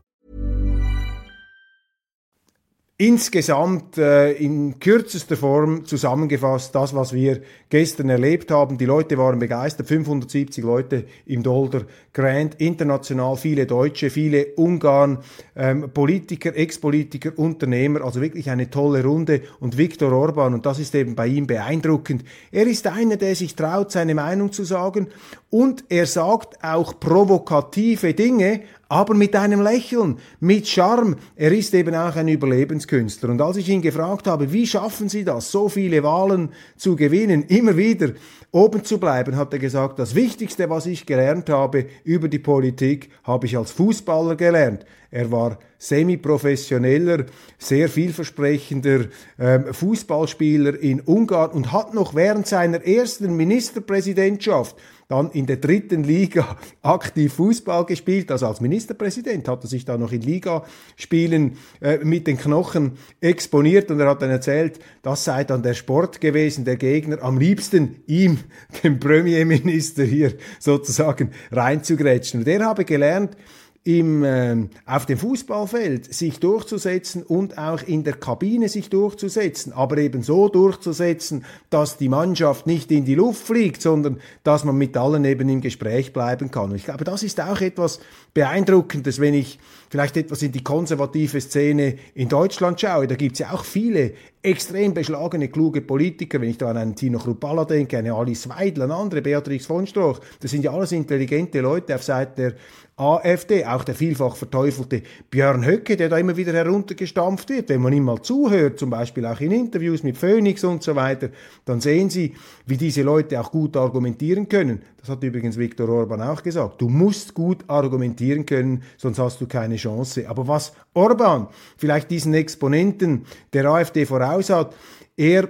Insgesamt 3.01 3.97
äh, 3.97 4.33
in 4.33 4.79
kürzester 4.79 5.35
Form 5.35 5.85
zusammengefasst 5.85 6.75
das, 6.75 6.93
was 6.93 7.13
wir 7.13 7.41
gestern 7.67 8.09
erlebt 8.09 8.51
haben. 8.51 8.77
Die 8.77 8.85
Leute 8.85 9.17
waren 9.17 9.39
begeistert, 9.39 9.87
570 9.87 10.63
Leute 10.63 11.05
im 11.25 11.41
Dolder 11.41 11.81
Grand, 12.13 12.61
international 12.61 13.37
viele 13.37 13.65
Deutsche, 13.65 14.11
viele 14.11 14.53
Ungarn, 14.55 15.17
ähm, 15.55 15.89
Politiker, 15.91 16.55
Ex-Politiker, 16.55 17.31
Unternehmer, 17.37 18.01
also 18.01 18.21
wirklich 18.21 18.51
eine 18.51 18.69
tolle 18.69 19.03
Runde. 19.03 19.41
Und 19.59 19.79
Viktor 19.79 20.11
Orban, 20.11 20.53
und 20.53 20.67
das 20.67 20.77
ist 20.77 20.93
eben 20.93 21.15
bei 21.15 21.25
ihm 21.25 21.47
beeindruckend, 21.47 22.23
er 22.51 22.67
ist 22.67 22.85
einer, 22.85 23.17
der 23.17 23.35
sich 23.35 23.55
traut, 23.55 23.91
seine 23.91 24.13
Meinung 24.13 24.51
zu 24.51 24.63
sagen 24.63 25.07
und 25.49 25.85
er 25.89 26.05
sagt 26.05 26.63
auch 26.63 26.99
provokative 26.99 28.13
Dinge, 28.13 28.61
aber 28.91 29.13
mit 29.13 29.37
einem 29.37 29.61
Lächeln, 29.61 30.17
mit 30.41 30.67
Charme. 30.67 31.15
Er 31.37 31.53
ist 31.53 31.73
eben 31.73 31.95
auch 31.95 32.17
ein 32.17 32.27
Überlebenskünstler. 32.27 33.29
Und 33.29 33.41
als 33.41 33.55
ich 33.55 33.69
ihn 33.69 33.81
gefragt 33.81 34.27
habe, 34.27 34.51
wie 34.51 34.67
schaffen 34.67 35.07
Sie 35.07 35.23
das, 35.23 35.49
so 35.49 35.69
viele 35.69 36.03
Wahlen 36.03 36.49
zu 36.75 36.97
gewinnen, 36.97 37.43
immer 37.43 37.77
wieder 37.77 38.09
oben 38.51 38.83
zu 38.83 38.99
bleiben, 38.99 39.37
hat 39.37 39.53
er 39.53 39.59
gesagt, 39.59 39.97
das 39.97 40.13
Wichtigste, 40.13 40.69
was 40.69 40.87
ich 40.87 41.05
gelernt 41.05 41.49
habe 41.49 41.85
über 42.03 42.27
die 42.27 42.39
Politik, 42.39 43.09
habe 43.23 43.45
ich 43.45 43.57
als 43.57 43.71
Fußballer 43.71 44.35
gelernt. 44.35 44.85
Er 45.09 45.31
war 45.31 45.57
semi-professioneller, 45.77 47.27
sehr 47.57 47.87
vielversprechender 47.87 49.05
ähm, 49.39 49.73
Fußballspieler 49.73 50.77
in 50.79 50.99
Ungarn 50.99 51.51
und 51.51 51.71
hat 51.71 51.93
noch 51.93 52.13
während 52.13 52.45
seiner 52.45 52.85
ersten 52.85 53.37
Ministerpräsidentschaft 53.37 54.75
dann 55.11 55.29
in 55.31 55.45
der 55.45 55.57
dritten 55.57 56.03
Liga 56.03 56.57
aktiv 56.81 57.33
Fußball 57.33 57.85
gespielt. 57.85 58.31
Also 58.31 58.47
als 58.47 58.61
Ministerpräsident 58.61 59.47
hat 59.47 59.63
er 59.63 59.67
sich 59.67 59.85
da 59.85 59.97
noch 59.97 60.11
in 60.11 60.21
Ligaspielen 60.21 61.57
äh, 61.81 61.97
mit 61.97 62.27
den 62.27 62.37
Knochen 62.37 62.93
exponiert 63.19 63.91
und 63.91 63.99
er 63.99 64.09
hat 64.09 64.21
dann 64.21 64.29
erzählt, 64.29 64.79
das 65.01 65.25
sei 65.25 65.43
dann 65.43 65.63
der 65.63 65.73
Sport 65.73 66.21
gewesen, 66.21 66.65
der 66.65 66.77
Gegner 66.77 67.21
am 67.21 67.37
liebsten 67.37 67.97
ihm, 68.07 68.39
dem 68.83 68.99
Premierminister 68.99 70.03
hier 70.03 70.33
sozusagen 70.59 71.31
reinzugrätschen. 71.51 72.41
Und 72.41 72.47
er 72.47 72.65
habe 72.65 72.85
gelernt, 72.85 73.35
im, 73.83 74.23
äh, 74.23 74.67
auf 74.85 75.07
dem 75.07 75.17
Fußballfeld 75.17 76.13
sich 76.13 76.39
durchzusetzen 76.39 77.23
und 77.23 77.57
auch 77.57 77.81
in 77.81 78.03
der 78.03 78.13
Kabine 78.13 78.69
sich 78.69 78.91
durchzusetzen, 78.91 79.73
aber 79.73 79.97
eben 79.97 80.21
so 80.21 80.49
durchzusetzen, 80.49 81.45
dass 81.71 81.97
die 81.97 82.09
Mannschaft 82.09 82.67
nicht 82.67 82.91
in 82.91 83.05
die 83.05 83.15
Luft 83.15 83.43
fliegt, 83.43 83.81
sondern 83.81 84.19
dass 84.43 84.65
man 84.65 84.77
mit 84.77 84.95
allen 84.97 85.25
eben 85.25 85.49
im 85.49 85.61
Gespräch 85.61 86.13
bleiben 86.13 86.51
kann. 86.51 86.69
Und 86.69 86.75
ich 86.75 86.85
glaube, 86.85 87.05
das 87.05 87.23
ist 87.23 87.41
auch 87.41 87.59
etwas 87.59 87.99
Beeindruckendes, 88.35 89.19
wenn 89.19 89.33
ich 89.33 89.57
vielleicht 89.89 90.15
etwas 90.15 90.43
in 90.43 90.51
die 90.51 90.63
konservative 90.63 91.41
Szene 91.41 91.97
in 92.13 92.29
Deutschland 92.29 92.79
schaue. 92.79 93.07
Da 93.07 93.15
gibt 93.15 93.33
es 93.33 93.39
ja 93.39 93.51
auch 93.51 93.65
viele 93.65 94.13
extrem 94.43 94.93
beschlagene, 94.93 95.49
kluge 95.49 95.81
Politiker, 95.81 96.41
wenn 96.41 96.49
ich 96.49 96.57
da 96.57 96.69
an 96.69 96.77
einen 96.77 96.95
Tino 96.95 97.19
Chrupalla 97.19 97.65
denke, 97.65 97.97
eine 97.97 98.13
Alice 98.13 98.49
Weidel, 98.49 98.83
an 98.83 98.91
andere, 98.91 99.21
Beatrix 99.21 99.65
von 99.65 99.85
Stroch, 99.85 100.19
das 100.39 100.51
sind 100.51 100.63
ja 100.63 100.71
alles 100.71 100.91
intelligente 100.91 101.61
Leute 101.61 101.93
auf 101.95 102.03
Seite 102.03 102.31
der 102.35 102.53
AfD, 102.97 103.65
auch 103.65 103.83
der 103.83 103.95
vielfach 103.95 104.35
verteufelte 104.35 105.01
Björn 105.29 105.65
Höcke, 105.65 105.97
der 105.97 106.09
da 106.09 106.17
immer 106.17 106.37
wieder 106.37 106.53
heruntergestampft 106.53 107.49
wird. 107.49 107.69
Wenn 107.69 107.81
man 107.81 107.93
ihm 107.93 108.03
mal 108.03 108.21
zuhört, 108.21 108.77
zum 108.77 108.89
Beispiel 108.91 109.25
auch 109.25 109.39
in 109.41 109.51
Interviews 109.51 110.03
mit 110.03 110.17
Phoenix 110.17 110.63
und 110.63 110.83
so 110.83 110.95
weiter, 110.95 111.29
dann 111.65 111.81
sehen 111.81 112.09
Sie, 112.09 112.35
wie 112.65 112.77
diese 112.77 113.01
Leute 113.01 113.39
auch 113.39 113.51
gut 113.51 113.75
argumentieren 113.75 114.49
können. 114.49 114.83
Das 115.01 115.09
hat 115.09 115.23
übrigens 115.23 115.57
Viktor 115.57 115.89
Orban 115.89 116.21
auch 116.21 116.43
gesagt. 116.43 116.79
Du 116.79 116.87
musst 116.87 117.33
gut 117.33 117.63
argumentieren 117.67 118.45
können, 118.45 118.83
sonst 118.97 119.17
hast 119.17 119.41
du 119.41 119.47
keine 119.47 119.77
Chance. 119.77 120.29
Aber 120.29 120.47
was 120.47 120.73
Orban 120.93 121.47
vielleicht 121.75 122.11
diesen 122.11 122.35
Exponenten 122.35 123.25
der 123.53 123.65
AfD 123.65 124.05
voraus 124.05 124.51
hat, 124.51 124.75
er 125.17 125.49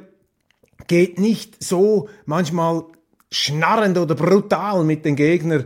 geht 0.88 1.20
nicht 1.20 1.62
so 1.62 2.08
manchmal 2.26 2.86
schnarrend 3.30 3.98
oder 3.98 4.16
brutal 4.16 4.86
mit 4.86 5.04
den 5.04 5.18
Gegnern 5.18 5.66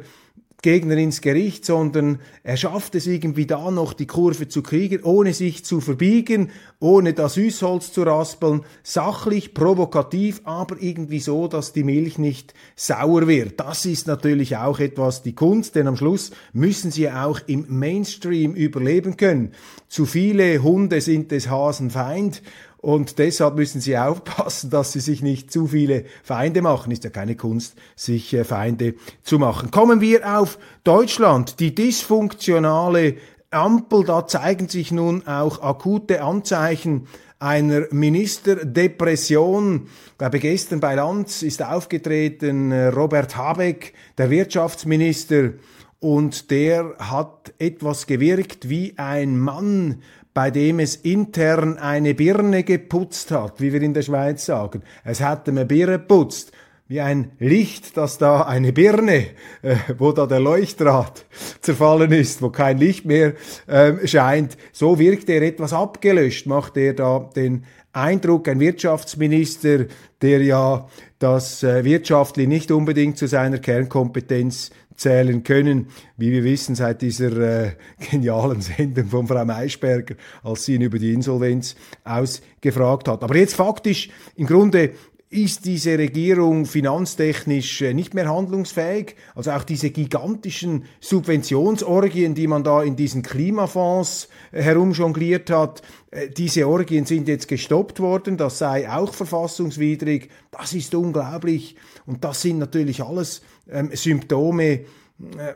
Gegner 0.66 0.98
ins 0.98 1.22
Gericht, 1.22 1.64
sondern 1.64 2.18
er 2.42 2.58
schafft 2.58 2.96
es 2.96 3.06
irgendwie 3.06 3.46
da 3.46 3.70
noch 3.70 3.94
die 3.94 4.08
Kurve 4.08 4.48
zu 4.48 4.64
kriegen, 4.64 5.04
ohne 5.04 5.32
sich 5.32 5.64
zu 5.64 5.80
verbiegen, 5.80 6.50
ohne 6.80 7.14
das 7.14 7.36
Süßholz 7.36 7.94
zu 7.94 8.02
raspeln, 8.02 8.64
sachlich, 8.82 9.54
provokativ, 9.54 10.42
aber 10.44 10.78
irgendwie 10.82 11.20
so, 11.20 11.48
dass 11.48 11.72
die 11.72 11.84
Milch 11.84 12.18
nicht 12.18 12.56
sauer 12.76 13.28
wird. 13.28 13.60
Das 13.60 13.86
ist 13.86 14.08
natürlich 14.08 14.58
auch 14.58 14.80
etwas 14.80 15.22
die 15.22 15.36
Kunst, 15.36 15.76
denn 15.76 15.86
am 15.86 15.98
Schluss 15.98 16.32
müssen 16.52 16.90
sie 16.90 17.12
auch 17.12 17.42
im 17.46 17.68
Mainstream 17.70 18.56
überleben 18.56 19.18
können. 19.18 19.52
Zu 19.88 20.08
viele 20.08 20.64
Hunde 20.64 21.00
sind 21.00 21.30
des 21.30 21.48
Hasen 21.48 21.92
Feind 21.92 22.42
und 22.86 23.18
deshalb 23.18 23.56
müssen 23.56 23.82
sie 23.82 23.98
aufpassen, 23.98 24.70
dass 24.70 24.92
sie 24.92 25.00
sich 25.00 25.24
nicht 25.24 25.52
zu 25.52 25.66
viele 25.68 26.06
Feinde 26.24 26.62
machen. 26.62 26.92
Ist 26.92 27.04
ja 27.04 27.10
keine 27.10 27.36
Kunst, 27.36 27.74
sich 27.96 28.32
äh, 28.34 28.44
Feinde 28.44 28.94
zu 29.24 29.40
machen. 29.40 29.72
Kommen 29.72 30.02
wir 30.02 30.40
auf 30.40 30.60
Deutschland. 30.84 31.60
Die 31.60 31.74
dysfunktionale 31.74 33.16
Ampel, 33.50 34.04
da 34.04 34.28
zeigen 34.28 34.70
sich 34.70 34.92
nun 34.92 35.26
auch 35.26 35.64
akute 35.64 36.22
Anzeichen 36.22 37.08
einer 37.40 37.88
Ministerdepression. 37.90 39.88
Ich 40.12 40.18
glaube, 40.20 40.38
gestern 40.40 40.80
bei 40.80 40.94
Lanz 40.94 41.42
ist 41.42 41.64
aufgetreten 41.64 42.72
äh, 42.72 42.90
Robert 42.90 43.36
Habeck, 43.36 43.94
der 44.20 44.30
Wirtschaftsminister, 44.30 45.54
und 46.00 46.52
der 46.52 46.94
hat 47.00 47.54
etwas 47.58 48.06
gewirkt 48.06 48.70
wie 48.70 48.94
ein 48.98 49.40
Mann, 49.40 50.04
bei 50.36 50.52
dem 50.52 50.80
es 50.80 50.98
intern 50.98 51.78
eine 51.78 52.14
Birne 52.14 52.64
geputzt 52.64 53.32
hat, 53.32 53.62
wie 53.62 53.72
wir 53.72 53.82
in 53.82 53.94
der 53.94 54.02
Schweiz 54.02 54.46
sagen. 54.46 54.84
Es 55.06 55.22
hat 55.22 55.48
eine 55.48 55.66
Birne 55.66 55.98
geputzt. 55.98 56.52
Wie 56.88 57.02
ein 57.02 57.32
Licht, 57.40 57.98
das 57.98 58.20
da 58.20 58.42
eine 58.44 58.72
Birne, 58.72 59.28
äh, 59.64 59.78
wo 59.98 60.12
da 60.12 60.28
der 60.28 60.40
Leuchtdraht 60.40 61.26
zerfallen 61.62 62.12
ist, 62.12 62.44
wo 62.44 62.50
kein 62.50 62.78
Licht 62.78 63.06
mehr 63.06 63.34
äh, 63.66 64.06
scheint, 64.06 64.56
so 64.72 65.00
wirkt 65.00 65.28
er 65.30 65.42
etwas 65.42 65.74
abgelöscht, 65.74 66.46
macht 66.46 66.78
er 66.78 66.94
da 66.94 67.28
den 67.36 67.64
Eindruck, 67.92 68.50
ein 68.50 68.60
Wirtschaftsminister, 68.60 69.86
der 70.22 70.44
ja 70.44 70.88
das 71.18 71.64
äh, 71.64 71.84
wirtschaftlich 71.86 72.48
nicht 72.48 72.70
unbedingt 72.72 73.18
zu 73.18 73.28
seiner 73.28 73.58
Kernkompetenz 73.58 74.70
zählen 74.96 75.44
können, 75.44 75.88
wie 76.18 76.32
wir 76.32 76.44
wissen 76.44 76.76
seit 76.76 77.02
dieser 77.02 77.38
äh, 77.38 77.72
genialen 78.12 78.62
Sendung 78.62 79.08
von 79.08 79.28
Frau 79.28 79.46
Maischberger, 79.46 80.16
als 80.44 80.66
sie 80.66 80.76
ihn 80.76 80.82
über 80.82 81.00
die 81.00 81.14
Insolvenz 81.14 81.76
ausgefragt 82.04 83.08
hat. 83.08 83.24
Aber 83.24 83.36
jetzt 83.36 83.56
faktisch 83.56 84.10
im 84.36 84.48
Grunde 84.48 84.92
ist 85.36 85.66
diese 85.66 85.98
Regierung 85.98 86.66
finanztechnisch 86.66 87.82
äh, 87.82 87.94
nicht 87.94 88.14
mehr 88.14 88.30
handlungsfähig. 88.30 89.16
Also 89.36 89.52
auch 89.52 89.64
diese 89.64 89.90
gigantischen 89.90 90.86
Subventionsorgien, 91.00 92.36
die 92.36 92.48
man 92.48 92.64
da 92.64 92.82
in 92.82 92.96
diesen 92.96 93.22
Klimafonds 93.22 94.30
äh, 94.52 94.62
herumjongliert 94.62 95.50
hat, 95.50 95.82
äh, 96.12 96.30
diese 96.30 96.68
Orgien 96.68 97.06
sind 97.06 97.28
jetzt 97.28 97.48
gestoppt 97.48 98.00
worden. 98.00 98.38
Das 98.38 98.60
sei 98.60 98.90
auch 98.90 99.14
verfassungswidrig. 99.14 100.30
Das 100.52 100.74
ist 100.74 100.96
unglaublich. 100.96 101.76
Und 102.06 102.24
das 102.24 102.42
sind 102.42 102.60
natürlich 102.60 103.04
alles 103.04 103.42
ähm, 103.70 103.90
Symptome 103.94 104.82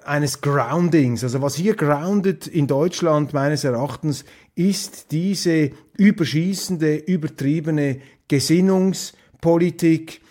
eines 0.06 0.39
Groundings. 0.39 1.22
Also 1.22 1.42
was 1.42 1.56
hier 1.56 1.76
groundet 1.76 2.48
in 2.48 2.65
Deutschland 2.65 3.34
meines 3.34 3.65
Erachtens 3.65 4.24
ist 4.56 5.12
diese 5.12 5.72
überschießende, 5.98 6.96
übertriebene 6.96 8.00
Gesinnungs- 8.30 9.12
Politik, 9.41 10.21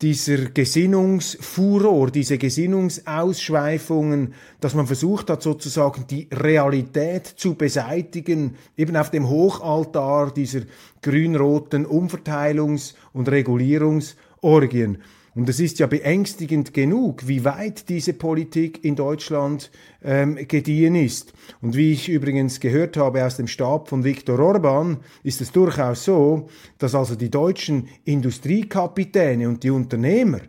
dieser 0.00 0.50
Gesinnungsfuror, 0.50 2.10
diese 2.12 2.38
Gesinnungsausschweifungen, 2.38 4.34
dass 4.60 4.74
man 4.74 4.86
versucht 4.86 5.28
hat, 5.28 5.42
sozusagen 5.42 6.06
die 6.06 6.28
Realität 6.32 7.26
zu 7.26 7.54
beseitigen, 7.54 8.54
eben 8.76 8.96
auf 8.96 9.10
dem 9.10 9.28
Hochaltar 9.28 10.32
dieser 10.32 10.60
grün-roten 11.02 11.84
Umverteilungs- 11.84 12.94
und 13.12 13.28
Regulierungsorgien. 13.28 14.98
Und 15.38 15.48
es 15.48 15.60
ist 15.60 15.78
ja 15.78 15.86
beängstigend 15.86 16.74
genug, 16.74 17.28
wie 17.28 17.44
weit 17.44 17.88
diese 17.88 18.12
Politik 18.12 18.84
in 18.84 18.96
Deutschland 18.96 19.70
ähm, 20.02 20.34
gediehen 20.48 20.96
ist. 20.96 21.32
Und 21.62 21.76
wie 21.76 21.92
ich 21.92 22.08
übrigens 22.08 22.58
gehört 22.58 22.96
habe 22.96 23.24
aus 23.24 23.36
dem 23.36 23.46
Stab 23.46 23.88
von 23.88 24.02
Viktor 24.02 24.40
Orban, 24.40 24.96
ist 25.22 25.40
es 25.40 25.52
durchaus 25.52 26.04
so, 26.04 26.48
dass 26.78 26.96
also 26.96 27.14
die 27.14 27.30
deutschen 27.30 27.86
Industriekapitäne 28.04 29.48
und 29.48 29.62
die 29.62 29.70
Unternehmer, 29.70 30.40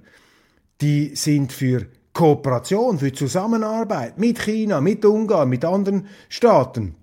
die 0.82 1.12
sind 1.14 1.54
für 1.54 1.86
Kooperation, 2.12 2.98
für 2.98 3.14
Zusammenarbeit 3.14 4.18
mit 4.18 4.40
China, 4.40 4.82
mit 4.82 5.06
Ungarn, 5.06 5.50
mit 5.50 5.66
anderen 5.66 6.08
Staaten 6.30 6.96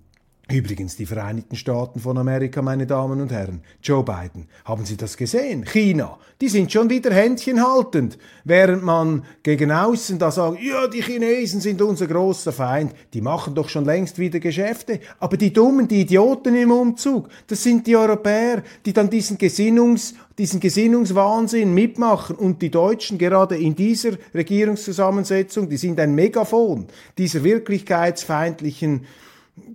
Übrigens 0.49 0.95
die 0.95 1.05
Vereinigten 1.05 1.57
Staaten 1.57 1.99
von 1.99 2.17
Amerika, 2.17 2.61
meine 2.61 2.87
Damen 2.87 3.19
und 3.19 3.33
Herren, 3.33 3.63
Joe 3.83 4.01
Biden, 4.01 4.47
haben 4.63 4.85
Sie 4.85 4.95
das 4.95 5.17
gesehen? 5.17 5.65
China, 5.65 6.17
die 6.39 6.47
sind 6.47 6.71
schon 6.71 6.89
wieder 6.89 7.13
Händchen 7.13 7.61
haltend, 7.61 8.17
während 8.45 8.81
man 8.81 9.25
gegen 9.43 9.71
außen 9.71 10.17
da 10.17 10.31
sagt, 10.31 10.61
ja, 10.61 10.87
die 10.87 11.01
Chinesen 11.01 11.59
sind 11.59 11.81
unser 11.81 12.07
großer 12.07 12.53
Feind, 12.53 12.93
die 13.13 13.19
machen 13.19 13.55
doch 13.55 13.67
schon 13.67 13.83
längst 13.83 14.19
wieder 14.19 14.39
Geschäfte, 14.39 15.01
aber 15.19 15.35
die 15.35 15.51
Dummen, 15.51 15.85
die 15.85 15.99
Idioten 15.99 16.55
im 16.55 16.71
Umzug, 16.71 17.27
das 17.47 17.61
sind 17.61 17.85
die 17.85 17.97
Europäer, 17.97 18.63
die 18.85 18.93
dann 18.93 19.09
diesen 19.09 19.37
Gesinnungs 19.37 20.13
diesen 20.37 20.59
Gesinnungswahnsinn 20.59 21.73
mitmachen. 21.73 22.35
Und 22.35 22.61
die 22.61 22.69
Deutschen 22.69 23.17
gerade 23.17 23.57
in 23.57 23.75
dieser 23.75 24.11
Regierungszusammensetzung, 24.35 25.67
die 25.67 25.77
sind 25.77 25.99
ein 25.99 26.13
Megafon 26.13 26.85
dieser 27.17 27.43
wirklichkeitsfeindlichen 27.43 29.07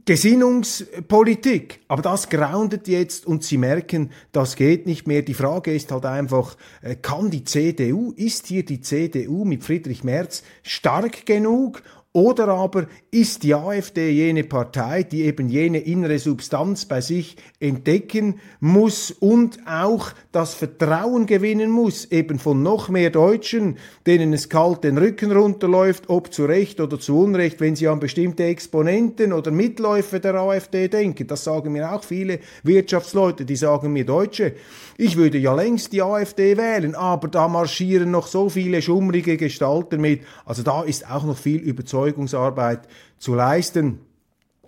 Gesinnungspolitik. 0.04 1.80
Aber 1.88 2.02
das 2.02 2.28
groundet 2.28 2.88
jetzt 2.88 3.26
und 3.26 3.44
sie 3.44 3.58
merken, 3.58 4.10
das 4.32 4.56
geht 4.56 4.86
nicht 4.86 5.06
mehr. 5.06 5.22
Die 5.22 5.34
Frage 5.34 5.72
ist 5.72 5.92
halt 5.92 6.04
einfach, 6.06 6.56
äh, 6.82 6.96
kann 6.96 7.30
die 7.30 7.44
CDU, 7.44 8.12
ist 8.16 8.46
hier 8.46 8.64
die 8.64 8.80
CDU 8.80 9.44
mit 9.44 9.62
Friedrich 9.64 10.04
Merz 10.04 10.42
stark 10.62 11.26
genug 11.26 11.82
oder 12.14 12.48
aber 12.48 12.88
ist 13.10 13.42
die 13.42 13.54
AfD 13.54 14.10
jene 14.10 14.44
Partei, 14.44 15.02
die 15.02 15.22
eben 15.22 15.48
jene 15.48 15.78
innere 15.78 16.18
Substanz 16.18 16.84
bei 16.84 17.00
sich 17.00 17.36
entdecken 17.58 18.38
muss 18.60 19.10
und 19.10 19.60
auch 19.66 20.12
das 20.30 20.52
Vertrauen 20.52 21.24
gewinnen 21.24 21.70
muss, 21.70 22.04
eben 22.10 22.38
von 22.38 22.62
noch 22.62 22.90
mehr 22.90 23.08
Deutschen, 23.08 23.78
denen 24.06 24.34
es 24.34 24.50
kalt 24.50 24.84
den 24.84 24.98
Rücken 24.98 25.32
runterläuft, 25.32 26.10
ob 26.10 26.34
zu 26.34 26.44
Recht 26.44 26.80
oder 26.80 27.00
zu 27.00 27.18
Unrecht, 27.18 27.60
wenn 27.60 27.76
sie 27.76 27.88
an 27.88 27.98
bestimmte 27.98 28.44
Exponenten 28.44 29.32
oder 29.32 29.50
Mitläufer 29.50 30.18
der 30.18 30.34
AfD 30.34 30.88
denken. 30.88 31.26
Das 31.26 31.44
sagen 31.44 31.72
mir 31.72 31.92
auch 31.94 32.04
viele 32.04 32.40
Wirtschaftsleute, 32.62 33.46
die 33.46 33.56
sagen 33.56 33.90
mir 33.90 34.04
Deutsche, 34.04 34.54
ich 34.96 35.16
würde 35.16 35.38
ja 35.38 35.54
längst 35.54 35.92
die 35.92 36.02
AfD 36.02 36.56
wählen, 36.56 36.94
aber 36.94 37.28
da 37.28 37.48
marschieren 37.48 38.10
noch 38.10 38.26
so 38.26 38.48
viele 38.48 38.82
schummrige 38.82 39.36
Gestalten 39.36 40.00
mit. 40.00 40.22
Also 40.44 40.62
da 40.62 40.82
ist 40.82 41.10
auch 41.10 41.24
noch 41.24 41.38
viel 41.38 41.60
Überzeugungsarbeit 41.60 42.88
zu 43.18 43.34
leisten. 43.34 44.00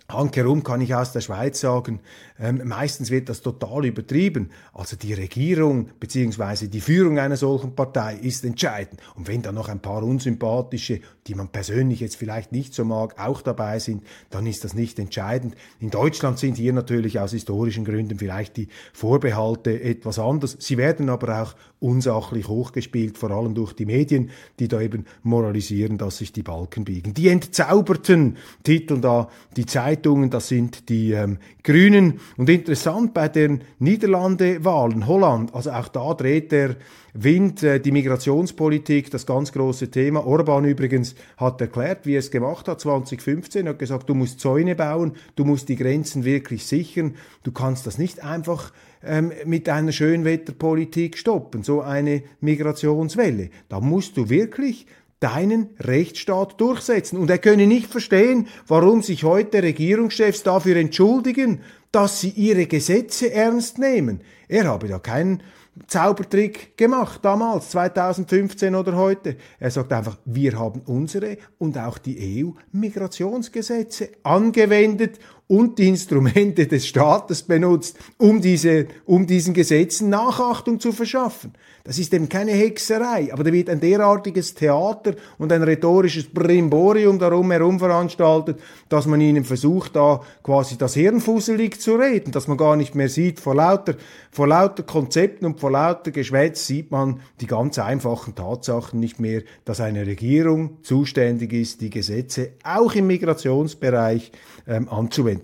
Hankerum 0.07 0.63
kann 0.63 0.81
ich 0.81 0.93
aus 0.93 1.13
der 1.13 1.21
Schweiz 1.21 1.59
sagen, 1.59 1.99
ähm, 2.37 2.61
meistens 2.65 3.11
wird 3.11 3.29
das 3.29 3.41
total 3.41 3.85
übertrieben. 3.85 4.49
Also 4.73 4.97
die 4.97 5.13
Regierung 5.13 5.89
beziehungsweise 5.99 6.67
die 6.67 6.81
Führung 6.81 7.17
einer 7.17 7.37
solchen 7.37 7.75
Partei 7.75 8.15
ist 8.15 8.43
entscheidend. 8.43 8.99
Und 9.15 9.27
wenn 9.27 9.41
da 9.41 9.53
noch 9.53 9.69
ein 9.69 9.79
paar 9.79 10.03
unsympathische, 10.03 10.99
die 11.27 11.35
man 11.35 11.47
persönlich 11.47 12.01
jetzt 12.01 12.17
vielleicht 12.17 12.51
nicht 12.51 12.73
so 12.73 12.83
mag, 12.83 13.19
auch 13.19 13.41
dabei 13.41 13.79
sind, 13.79 14.03
dann 14.29 14.45
ist 14.45 14.65
das 14.65 14.73
nicht 14.73 14.99
entscheidend. 14.99 15.55
In 15.79 15.91
Deutschland 15.91 16.37
sind 16.37 16.57
hier 16.57 16.73
natürlich 16.73 17.19
aus 17.19 17.31
historischen 17.31 17.85
Gründen 17.85 18.19
vielleicht 18.19 18.57
die 18.57 18.67
Vorbehalte 18.91 19.81
etwas 19.81 20.19
anders. 20.19 20.57
Sie 20.59 20.77
werden 20.77 21.09
aber 21.09 21.41
auch 21.41 21.55
unsachlich 21.79 22.47
hochgespielt, 22.47 23.17
vor 23.17 23.31
allem 23.31 23.53
durch 23.53 23.73
die 23.73 23.85
Medien, 23.85 24.29
die 24.59 24.67
da 24.67 24.81
eben 24.81 25.05
moralisieren, 25.23 25.97
dass 25.97 26.17
sich 26.17 26.33
die 26.33 26.43
Balken 26.43 26.83
biegen. 26.83 27.13
Die 27.13 27.29
entzauberten 27.29 28.37
Titel 28.63 28.99
da, 28.99 29.29
die 29.55 29.65
Zeitungen, 29.65 30.29
das 30.29 30.47
sind 30.47 30.89
die 30.89 31.11
ähm, 31.11 31.37
Grünen, 31.63 32.19
und 32.37 32.49
interessant 32.49 33.13
bei 33.13 33.27
den 33.29 33.61
Niederlande-Wahlen, 33.79 35.07
Holland, 35.07 35.53
also 35.53 35.71
auch 35.71 35.87
da 35.87 36.13
dreht 36.13 36.51
der 36.51 36.75
Wind 37.13 37.63
äh, 37.63 37.79
die 37.79 37.91
Migrationspolitik, 37.91 39.09
das 39.09 39.25
ganz 39.25 39.51
große 39.51 39.89
Thema. 39.89 40.25
Orban 40.25 40.65
übrigens 40.65 41.15
hat 41.37 41.61
erklärt, 41.61 42.05
wie 42.05 42.15
er 42.15 42.19
es 42.19 42.29
gemacht 42.29 42.67
hat 42.67 42.81
2015, 42.81 43.65
er 43.65 43.71
hat 43.71 43.79
gesagt, 43.79 44.09
du 44.09 44.13
musst 44.13 44.41
Zäune 44.41 44.75
bauen, 44.75 45.13
du 45.35 45.45
musst 45.45 45.69
die 45.69 45.77
Grenzen 45.77 46.25
wirklich 46.25 46.65
sichern, 46.65 47.15
du 47.43 47.51
kannst 47.51 47.87
das 47.87 47.97
nicht 47.97 48.23
einfach 48.23 48.73
ähm, 49.01 49.31
mit 49.45 49.69
einer 49.69 49.93
Schönwetterpolitik 49.93 51.17
stoppen, 51.17 51.63
so 51.63 51.81
eine 51.81 52.23
Migrationswelle. 52.41 53.49
Da 53.69 53.79
musst 53.79 54.17
du 54.17 54.29
wirklich 54.29 54.87
deinen 55.19 55.69
Rechtsstaat 55.79 56.59
durchsetzen. 56.59 57.17
Und 57.17 57.29
er 57.29 57.37
könne 57.37 57.67
nicht 57.67 57.91
verstehen, 57.91 58.47
warum 58.67 59.01
sich 59.01 59.23
heute 59.23 59.63
Regierungschefs 59.63 60.43
dafür 60.43 60.75
entschuldigen, 60.75 61.61
dass 61.91 62.21
sie 62.21 62.29
ihre 62.29 62.67
Gesetze 62.67 63.31
ernst 63.31 63.77
nehmen. 63.77 64.21
Er 64.47 64.65
habe 64.65 64.87
da 64.87 64.99
keinen 64.99 65.41
Zaubertrick 65.87 66.77
gemacht, 66.77 67.19
damals, 67.23 67.69
2015 67.71 68.75
oder 68.75 68.95
heute. 68.95 69.35
Er 69.59 69.71
sagt 69.71 69.91
einfach, 69.91 70.17
wir 70.23 70.57
haben 70.57 70.81
unsere 70.85 71.37
und 71.57 71.77
auch 71.77 71.97
die 71.97 72.45
EU-Migrationsgesetze 72.73 74.09
angewendet 74.23 75.19
und 75.47 75.77
die 75.77 75.89
Instrumente 75.89 76.65
des 76.65 76.87
Staates 76.87 77.43
benutzt, 77.43 77.97
um, 78.17 78.41
diese, 78.41 78.87
um 79.05 79.27
diesen 79.27 79.53
Gesetzen 79.53 80.09
Nachachtung 80.09 80.79
zu 80.79 80.91
verschaffen. 80.91 81.53
Das 81.83 81.99
ist 81.99 82.11
eben 82.15 82.29
keine 82.29 82.51
Hexerei, 82.51 83.31
aber 83.31 83.43
da 83.43 83.53
wird 83.53 83.69
ein 83.69 83.79
derartiges 83.79 84.55
Theater 84.55 85.13
und 85.37 85.51
ein 85.51 85.61
rhetorisches 85.61 86.23
Brimborium 86.23 87.19
darum 87.19 87.51
herum 87.51 87.77
veranstaltet, 87.77 88.59
dass 88.89 89.05
man 89.05 89.21
ihnen 89.21 89.43
versucht, 89.43 89.95
da 89.95 90.21
quasi 90.41 90.79
das 90.79 90.95
Hirn 90.95 91.21
fusselig 91.21 91.79
zu 91.79 91.93
reden, 91.93 92.31
dass 92.31 92.47
man 92.47 92.57
gar 92.57 92.75
nicht 92.75 92.95
mehr 92.95 93.07
sieht, 93.07 93.39
vor 93.39 93.53
lauter, 93.53 93.93
vor 94.31 94.47
lauter 94.47 94.81
Konzepten 94.81 95.45
und 95.45 95.59
vor 95.59 95.69
lauter 95.69 96.09
Geschwätz 96.09 96.65
sieht 96.65 96.89
man 96.89 97.19
die 97.39 97.45
ganz 97.45 97.77
einfachen 97.77 98.33
Tatsachen 98.33 98.99
nicht 98.99 99.19
mehr, 99.19 99.43
dass 99.63 99.79
eine 99.79 100.07
Regierung 100.07 100.77
zuständig 100.81 101.53
ist, 101.53 101.81
die 101.81 101.91
Gesetze 101.91 102.53
auch 102.63 102.95
im 102.95 103.05
Migrationsbereich 103.05 104.31
ähm, 104.67 104.89
anzuwenden. 104.89 105.34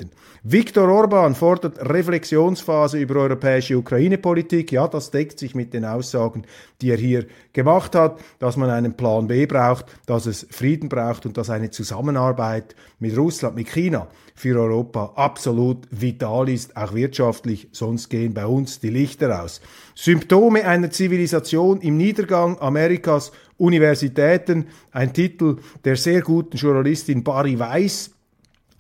Viktor 0.44 0.90
Orban 0.90 1.36
fordert 1.36 1.78
Reflexionsphase 1.88 2.98
über 2.98 3.22
europäische 3.22 3.78
Ukraine-Politik. 3.78 4.72
Ja, 4.72 4.88
das 4.88 5.12
deckt 5.12 5.38
sich 5.38 5.54
mit 5.54 5.74
den 5.74 5.86
Aussagen, 5.86 6.46
die 6.82 6.90
er 6.90 6.98
hier 6.98 7.28
gemacht 7.54 7.94
hat, 7.94 8.20
dass 8.40 8.58
man 8.58 8.72
einen 8.72 8.96
Plan 8.96 9.28
B 9.28 9.46
braucht, 9.46 9.86
dass 10.08 10.26
es 10.26 10.48
Frieden 10.50 10.90
braucht 10.90 11.28
und 11.28 11.38
dass 11.38 11.52
eine 11.52 11.70
Zusammenarbeit 11.70 12.76
mit 12.98 13.16
Russland, 13.16 13.56
mit 13.56 13.70
China 13.70 14.08
für 14.34 14.60
Europa 14.60 15.12
absolut 15.16 15.88
vital 15.92 16.50
ist, 16.50 16.76
auch 16.76 16.96
wirtschaftlich, 16.96 17.68
sonst 17.72 18.10
gehen 18.10 18.34
bei 18.34 18.48
uns 18.48 18.80
die 18.80 18.90
Lichter 18.90 19.44
aus. 19.44 19.62
Symptome 19.94 20.66
einer 20.66 20.90
Zivilisation 20.90 21.82
im 21.82 21.98
Niedergang 21.98 22.60
Amerikas 22.60 23.32
Universitäten, 23.58 24.70
ein 24.92 25.14
Titel 25.14 25.58
der 25.86 25.96
sehr 25.98 26.22
guten 26.22 26.58
Journalistin 26.58 27.24
Barry 27.24 27.60
Weiss, 27.60 28.10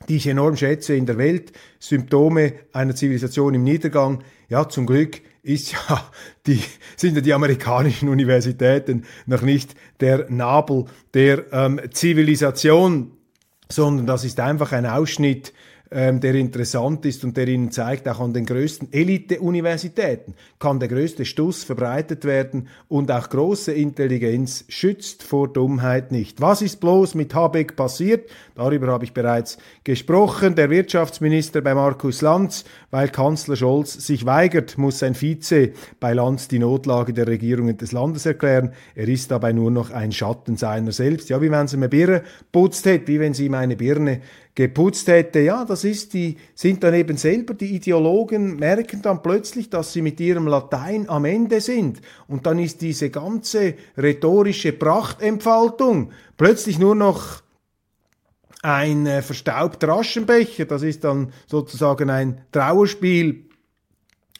die 0.09 0.17
ich 0.17 0.27
enorm 0.27 0.55
schätze 0.55 0.95
in 0.95 1.05
der 1.05 1.17
Welt, 1.17 1.51
Symptome 1.79 2.53
einer 2.73 2.95
Zivilisation 2.95 3.53
im 3.53 3.63
Niedergang. 3.63 4.23
Ja, 4.49 4.67
zum 4.67 4.85
Glück 4.85 5.21
ist 5.43 5.71
ja 5.71 6.11
die, 6.47 6.61
sind 6.95 7.15
ja 7.15 7.21
die 7.21 7.33
amerikanischen 7.33 8.09
Universitäten 8.09 9.05
noch 9.25 9.41
nicht 9.41 9.75
der 9.99 10.27
Nabel 10.29 10.85
der 11.13 11.51
ähm, 11.51 11.79
Zivilisation, 11.91 13.11
sondern 13.69 14.05
das 14.05 14.23
ist 14.23 14.39
einfach 14.39 14.71
ein 14.71 14.85
Ausschnitt 14.85 15.53
ähm, 15.93 16.21
der 16.21 16.35
interessant 16.35 17.05
ist 17.05 17.25
und 17.25 17.35
der 17.35 17.49
Ihnen 17.49 17.69
zeigt, 17.69 18.07
auch 18.07 18.21
an 18.21 18.33
den 18.33 18.45
größten 18.45 18.93
Elite-Universitäten 18.93 20.35
kann 20.57 20.79
der 20.79 20.87
größte 20.87 21.25
Stuss 21.25 21.65
verbreitet 21.65 22.23
werden 22.23 22.69
und 22.87 23.11
auch 23.11 23.27
große 23.29 23.73
Intelligenz 23.73 24.63
schützt 24.69 25.21
vor 25.21 25.49
Dummheit 25.49 26.13
nicht. 26.13 26.39
Was 26.39 26.61
ist 26.61 26.79
bloß 26.79 27.15
mit 27.15 27.35
Habeck 27.35 27.75
passiert? 27.75 28.29
Darüber 28.55 28.87
habe 28.87 29.03
ich 29.03 29.13
bereits 29.13 29.57
gesprochen. 29.83 30.55
Der 30.55 30.69
Wirtschaftsminister 30.69 31.59
bei 31.59 31.75
Markus 31.75 32.21
Lanz, 32.21 32.63
weil 32.89 33.09
Kanzler 33.09 33.57
Scholz 33.57 33.93
sich 33.93 34.25
weigert, 34.25 34.77
muss 34.77 34.99
sein 34.99 35.13
Vize 35.13 35.73
bei 35.99 36.13
Lanz 36.13 36.47
die 36.47 36.59
Notlage 36.59 37.11
der 37.11 37.27
Regierungen 37.27 37.77
des 37.77 37.91
Landes 37.91 38.25
erklären. 38.25 38.71
Er 38.95 39.09
ist 39.09 39.29
dabei 39.29 39.51
nur 39.51 39.71
noch 39.71 39.91
ein 39.91 40.13
Schatten 40.13 40.55
seiner 40.55 40.93
selbst. 40.93 41.29
Ja, 41.29 41.41
wie 41.41 41.51
wenn 41.51 41.67
sie 41.67 41.75
eine 41.75 41.89
Birne 41.89 42.23
putzt 42.53 42.85
hätte, 42.85 43.07
wie 43.07 43.19
wenn 43.19 43.33
sie 43.33 43.47
ihm 43.47 43.55
eine 43.55 43.75
Birne 43.75 44.21
geputzt 44.55 45.07
hätte. 45.07 45.39
Ja, 45.39 45.65
das 45.65 45.83
ist 45.83 46.13
die, 46.13 46.37
sind 46.55 46.83
dann 46.83 46.93
eben 46.93 47.17
selber 47.17 47.53
die 47.53 47.75
Ideologen, 47.75 48.57
merken 48.57 49.01
dann 49.01 49.21
plötzlich, 49.21 49.69
dass 49.69 49.93
sie 49.93 50.01
mit 50.01 50.19
ihrem 50.19 50.47
Latein 50.47 51.09
am 51.09 51.25
Ende 51.25 51.61
sind. 51.61 52.01
Und 52.27 52.45
dann 52.45 52.59
ist 52.59 52.81
diese 52.81 53.09
ganze 53.09 53.75
rhetorische 53.97 54.73
Prachtentfaltung 54.73 56.11
plötzlich 56.37 56.79
nur 56.79 56.95
noch 56.95 57.41
ein 58.61 59.05
äh, 59.07 59.21
verstaubter 59.21 59.89
Aschenbecher. 59.89 60.65
Das 60.65 60.83
ist 60.83 61.03
dann 61.03 61.33
sozusagen 61.47 62.09
ein 62.09 62.41
Trauerspiel 62.51 63.45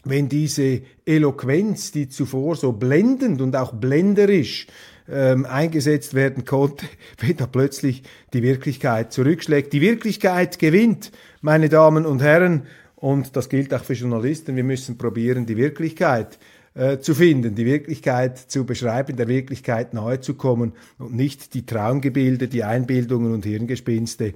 wenn 0.04 0.30
diese 0.30 0.82
Eloquenz, 1.06 1.92
die 1.92 2.10
zuvor 2.10 2.56
so 2.56 2.72
blendend 2.72 3.42
und 3.42 3.56
auch 3.56 3.74
blenderisch 3.74 4.68
ähm, 5.10 5.46
eingesetzt 5.46 6.14
werden 6.14 6.46
konnte, 6.46 6.86
wenn 7.20 7.38
da 7.38 7.48
plötzlich 7.48 8.04
die 8.34 8.44
Wirklichkeit 8.44 9.12
zurückschlägt. 9.14 9.74
Die 9.74 9.82
Wirklichkeit 9.82 10.60
gewinnt, 10.60 11.12
meine 11.42 11.70
Damen 11.70 12.06
und 12.06 12.22
Herren, 12.22 12.64
und 12.96 13.36
das 13.36 13.50
gilt 13.50 13.74
auch 13.74 13.84
für 13.84 13.94
Journalisten. 13.94 14.56
Wir 14.56 14.64
müssen 14.64 14.98
probieren, 14.98 15.48
die 15.48 15.58
Wirklichkeit 15.58 16.38
äh, 16.76 17.00
zu 17.00 17.16
finden, 17.16 17.56
die 17.56 17.66
Wirklichkeit 17.66 18.38
zu 18.38 18.64
beschreiben, 18.64 19.18
der 19.18 19.28
Wirklichkeit 19.28 19.94
nahezukommen 19.94 20.74
und 21.00 21.16
nicht 21.16 21.56
die 21.56 21.66
Traumgebilde, 21.66 22.48
die 22.48 22.64
Einbildungen 22.64 23.34
und 23.34 23.44
Hirngespinste 23.44 24.36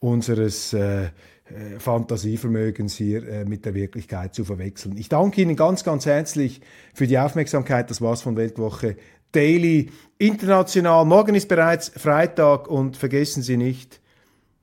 unseres 0.00 0.72
äh, 0.72 1.10
äh, 1.48 1.78
Fantasievermögens 1.78 2.96
hier 2.96 3.28
äh, 3.28 3.44
mit 3.44 3.64
der 3.64 3.74
Wirklichkeit 3.74 4.34
zu 4.34 4.44
verwechseln. 4.44 4.96
Ich 4.96 5.08
danke 5.08 5.42
Ihnen 5.42 5.54
ganz, 5.54 5.84
ganz 5.84 6.04
herzlich 6.04 6.60
für 6.92 7.06
die 7.06 7.18
Aufmerksamkeit. 7.18 7.88
Das 7.88 8.00
war's 8.00 8.20
von 8.20 8.36
Weltwoche 8.36 8.96
Daily 9.32 9.90
International. 10.18 11.04
Morgen 11.04 11.34
ist 11.34 11.48
bereits 11.48 11.88
Freitag 11.88 12.68
und 12.68 12.96
vergessen 12.96 13.42
Sie 13.42 13.56
nicht, 13.56 14.00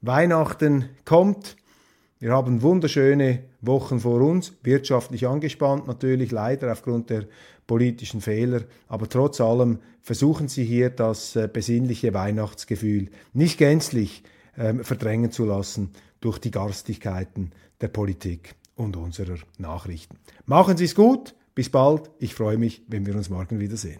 Weihnachten 0.01 0.89
kommt. 1.05 1.55
Wir 2.19 2.31
haben 2.31 2.61
wunderschöne 2.61 3.43
Wochen 3.61 3.99
vor 3.99 4.21
uns, 4.21 4.53
wirtschaftlich 4.63 5.27
angespannt 5.27 5.87
natürlich, 5.87 6.31
leider 6.31 6.71
aufgrund 6.71 7.09
der 7.09 7.25
politischen 7.67 8.21
Fehler, 8.21 8.61
aber 8.87 9.09
trotz 9.09 9.41
allem 9.41 9.79
versuchen 10.01 10.47
Sie 10.47 10.63
hier 10.63 10.89
das 10.89 11.35
äh, 11.35 11.49
besinnliche 11.51 12.13
Weihnachtsgefühl 12.13 13.09
nicht 13.33 13.57
gänzlich 13.57 14.23
ähm, 14.57 14.83
verdrängen 14.83 15.31
zu 15.31 15.45
lassen 15.45 15.91
durch 16.19 16.39
die 16.39 16.51
Garstigkeiten 16.51 17.51
der 17.81 17.89
Politik 17.89 18.55
und 18.75 18.97
unserer 18.97 19.37
Nachrichten. 19.57 20.17
Machen 20.45 20.77
Sie 20.77 20.85
es 20.85 20.95
gut, 20.95 21.35
bis 21.55 21.69
bald, 21.69 22.09
ich 22.19 22.35
freue 22.35 22.57
mich, 22.57 22.83
wenn 22.87 23.05
wir 23.05 23.15
uns 23.15 23.29
morgen 23.29 23.59
wiedersehen. 23.59 23.99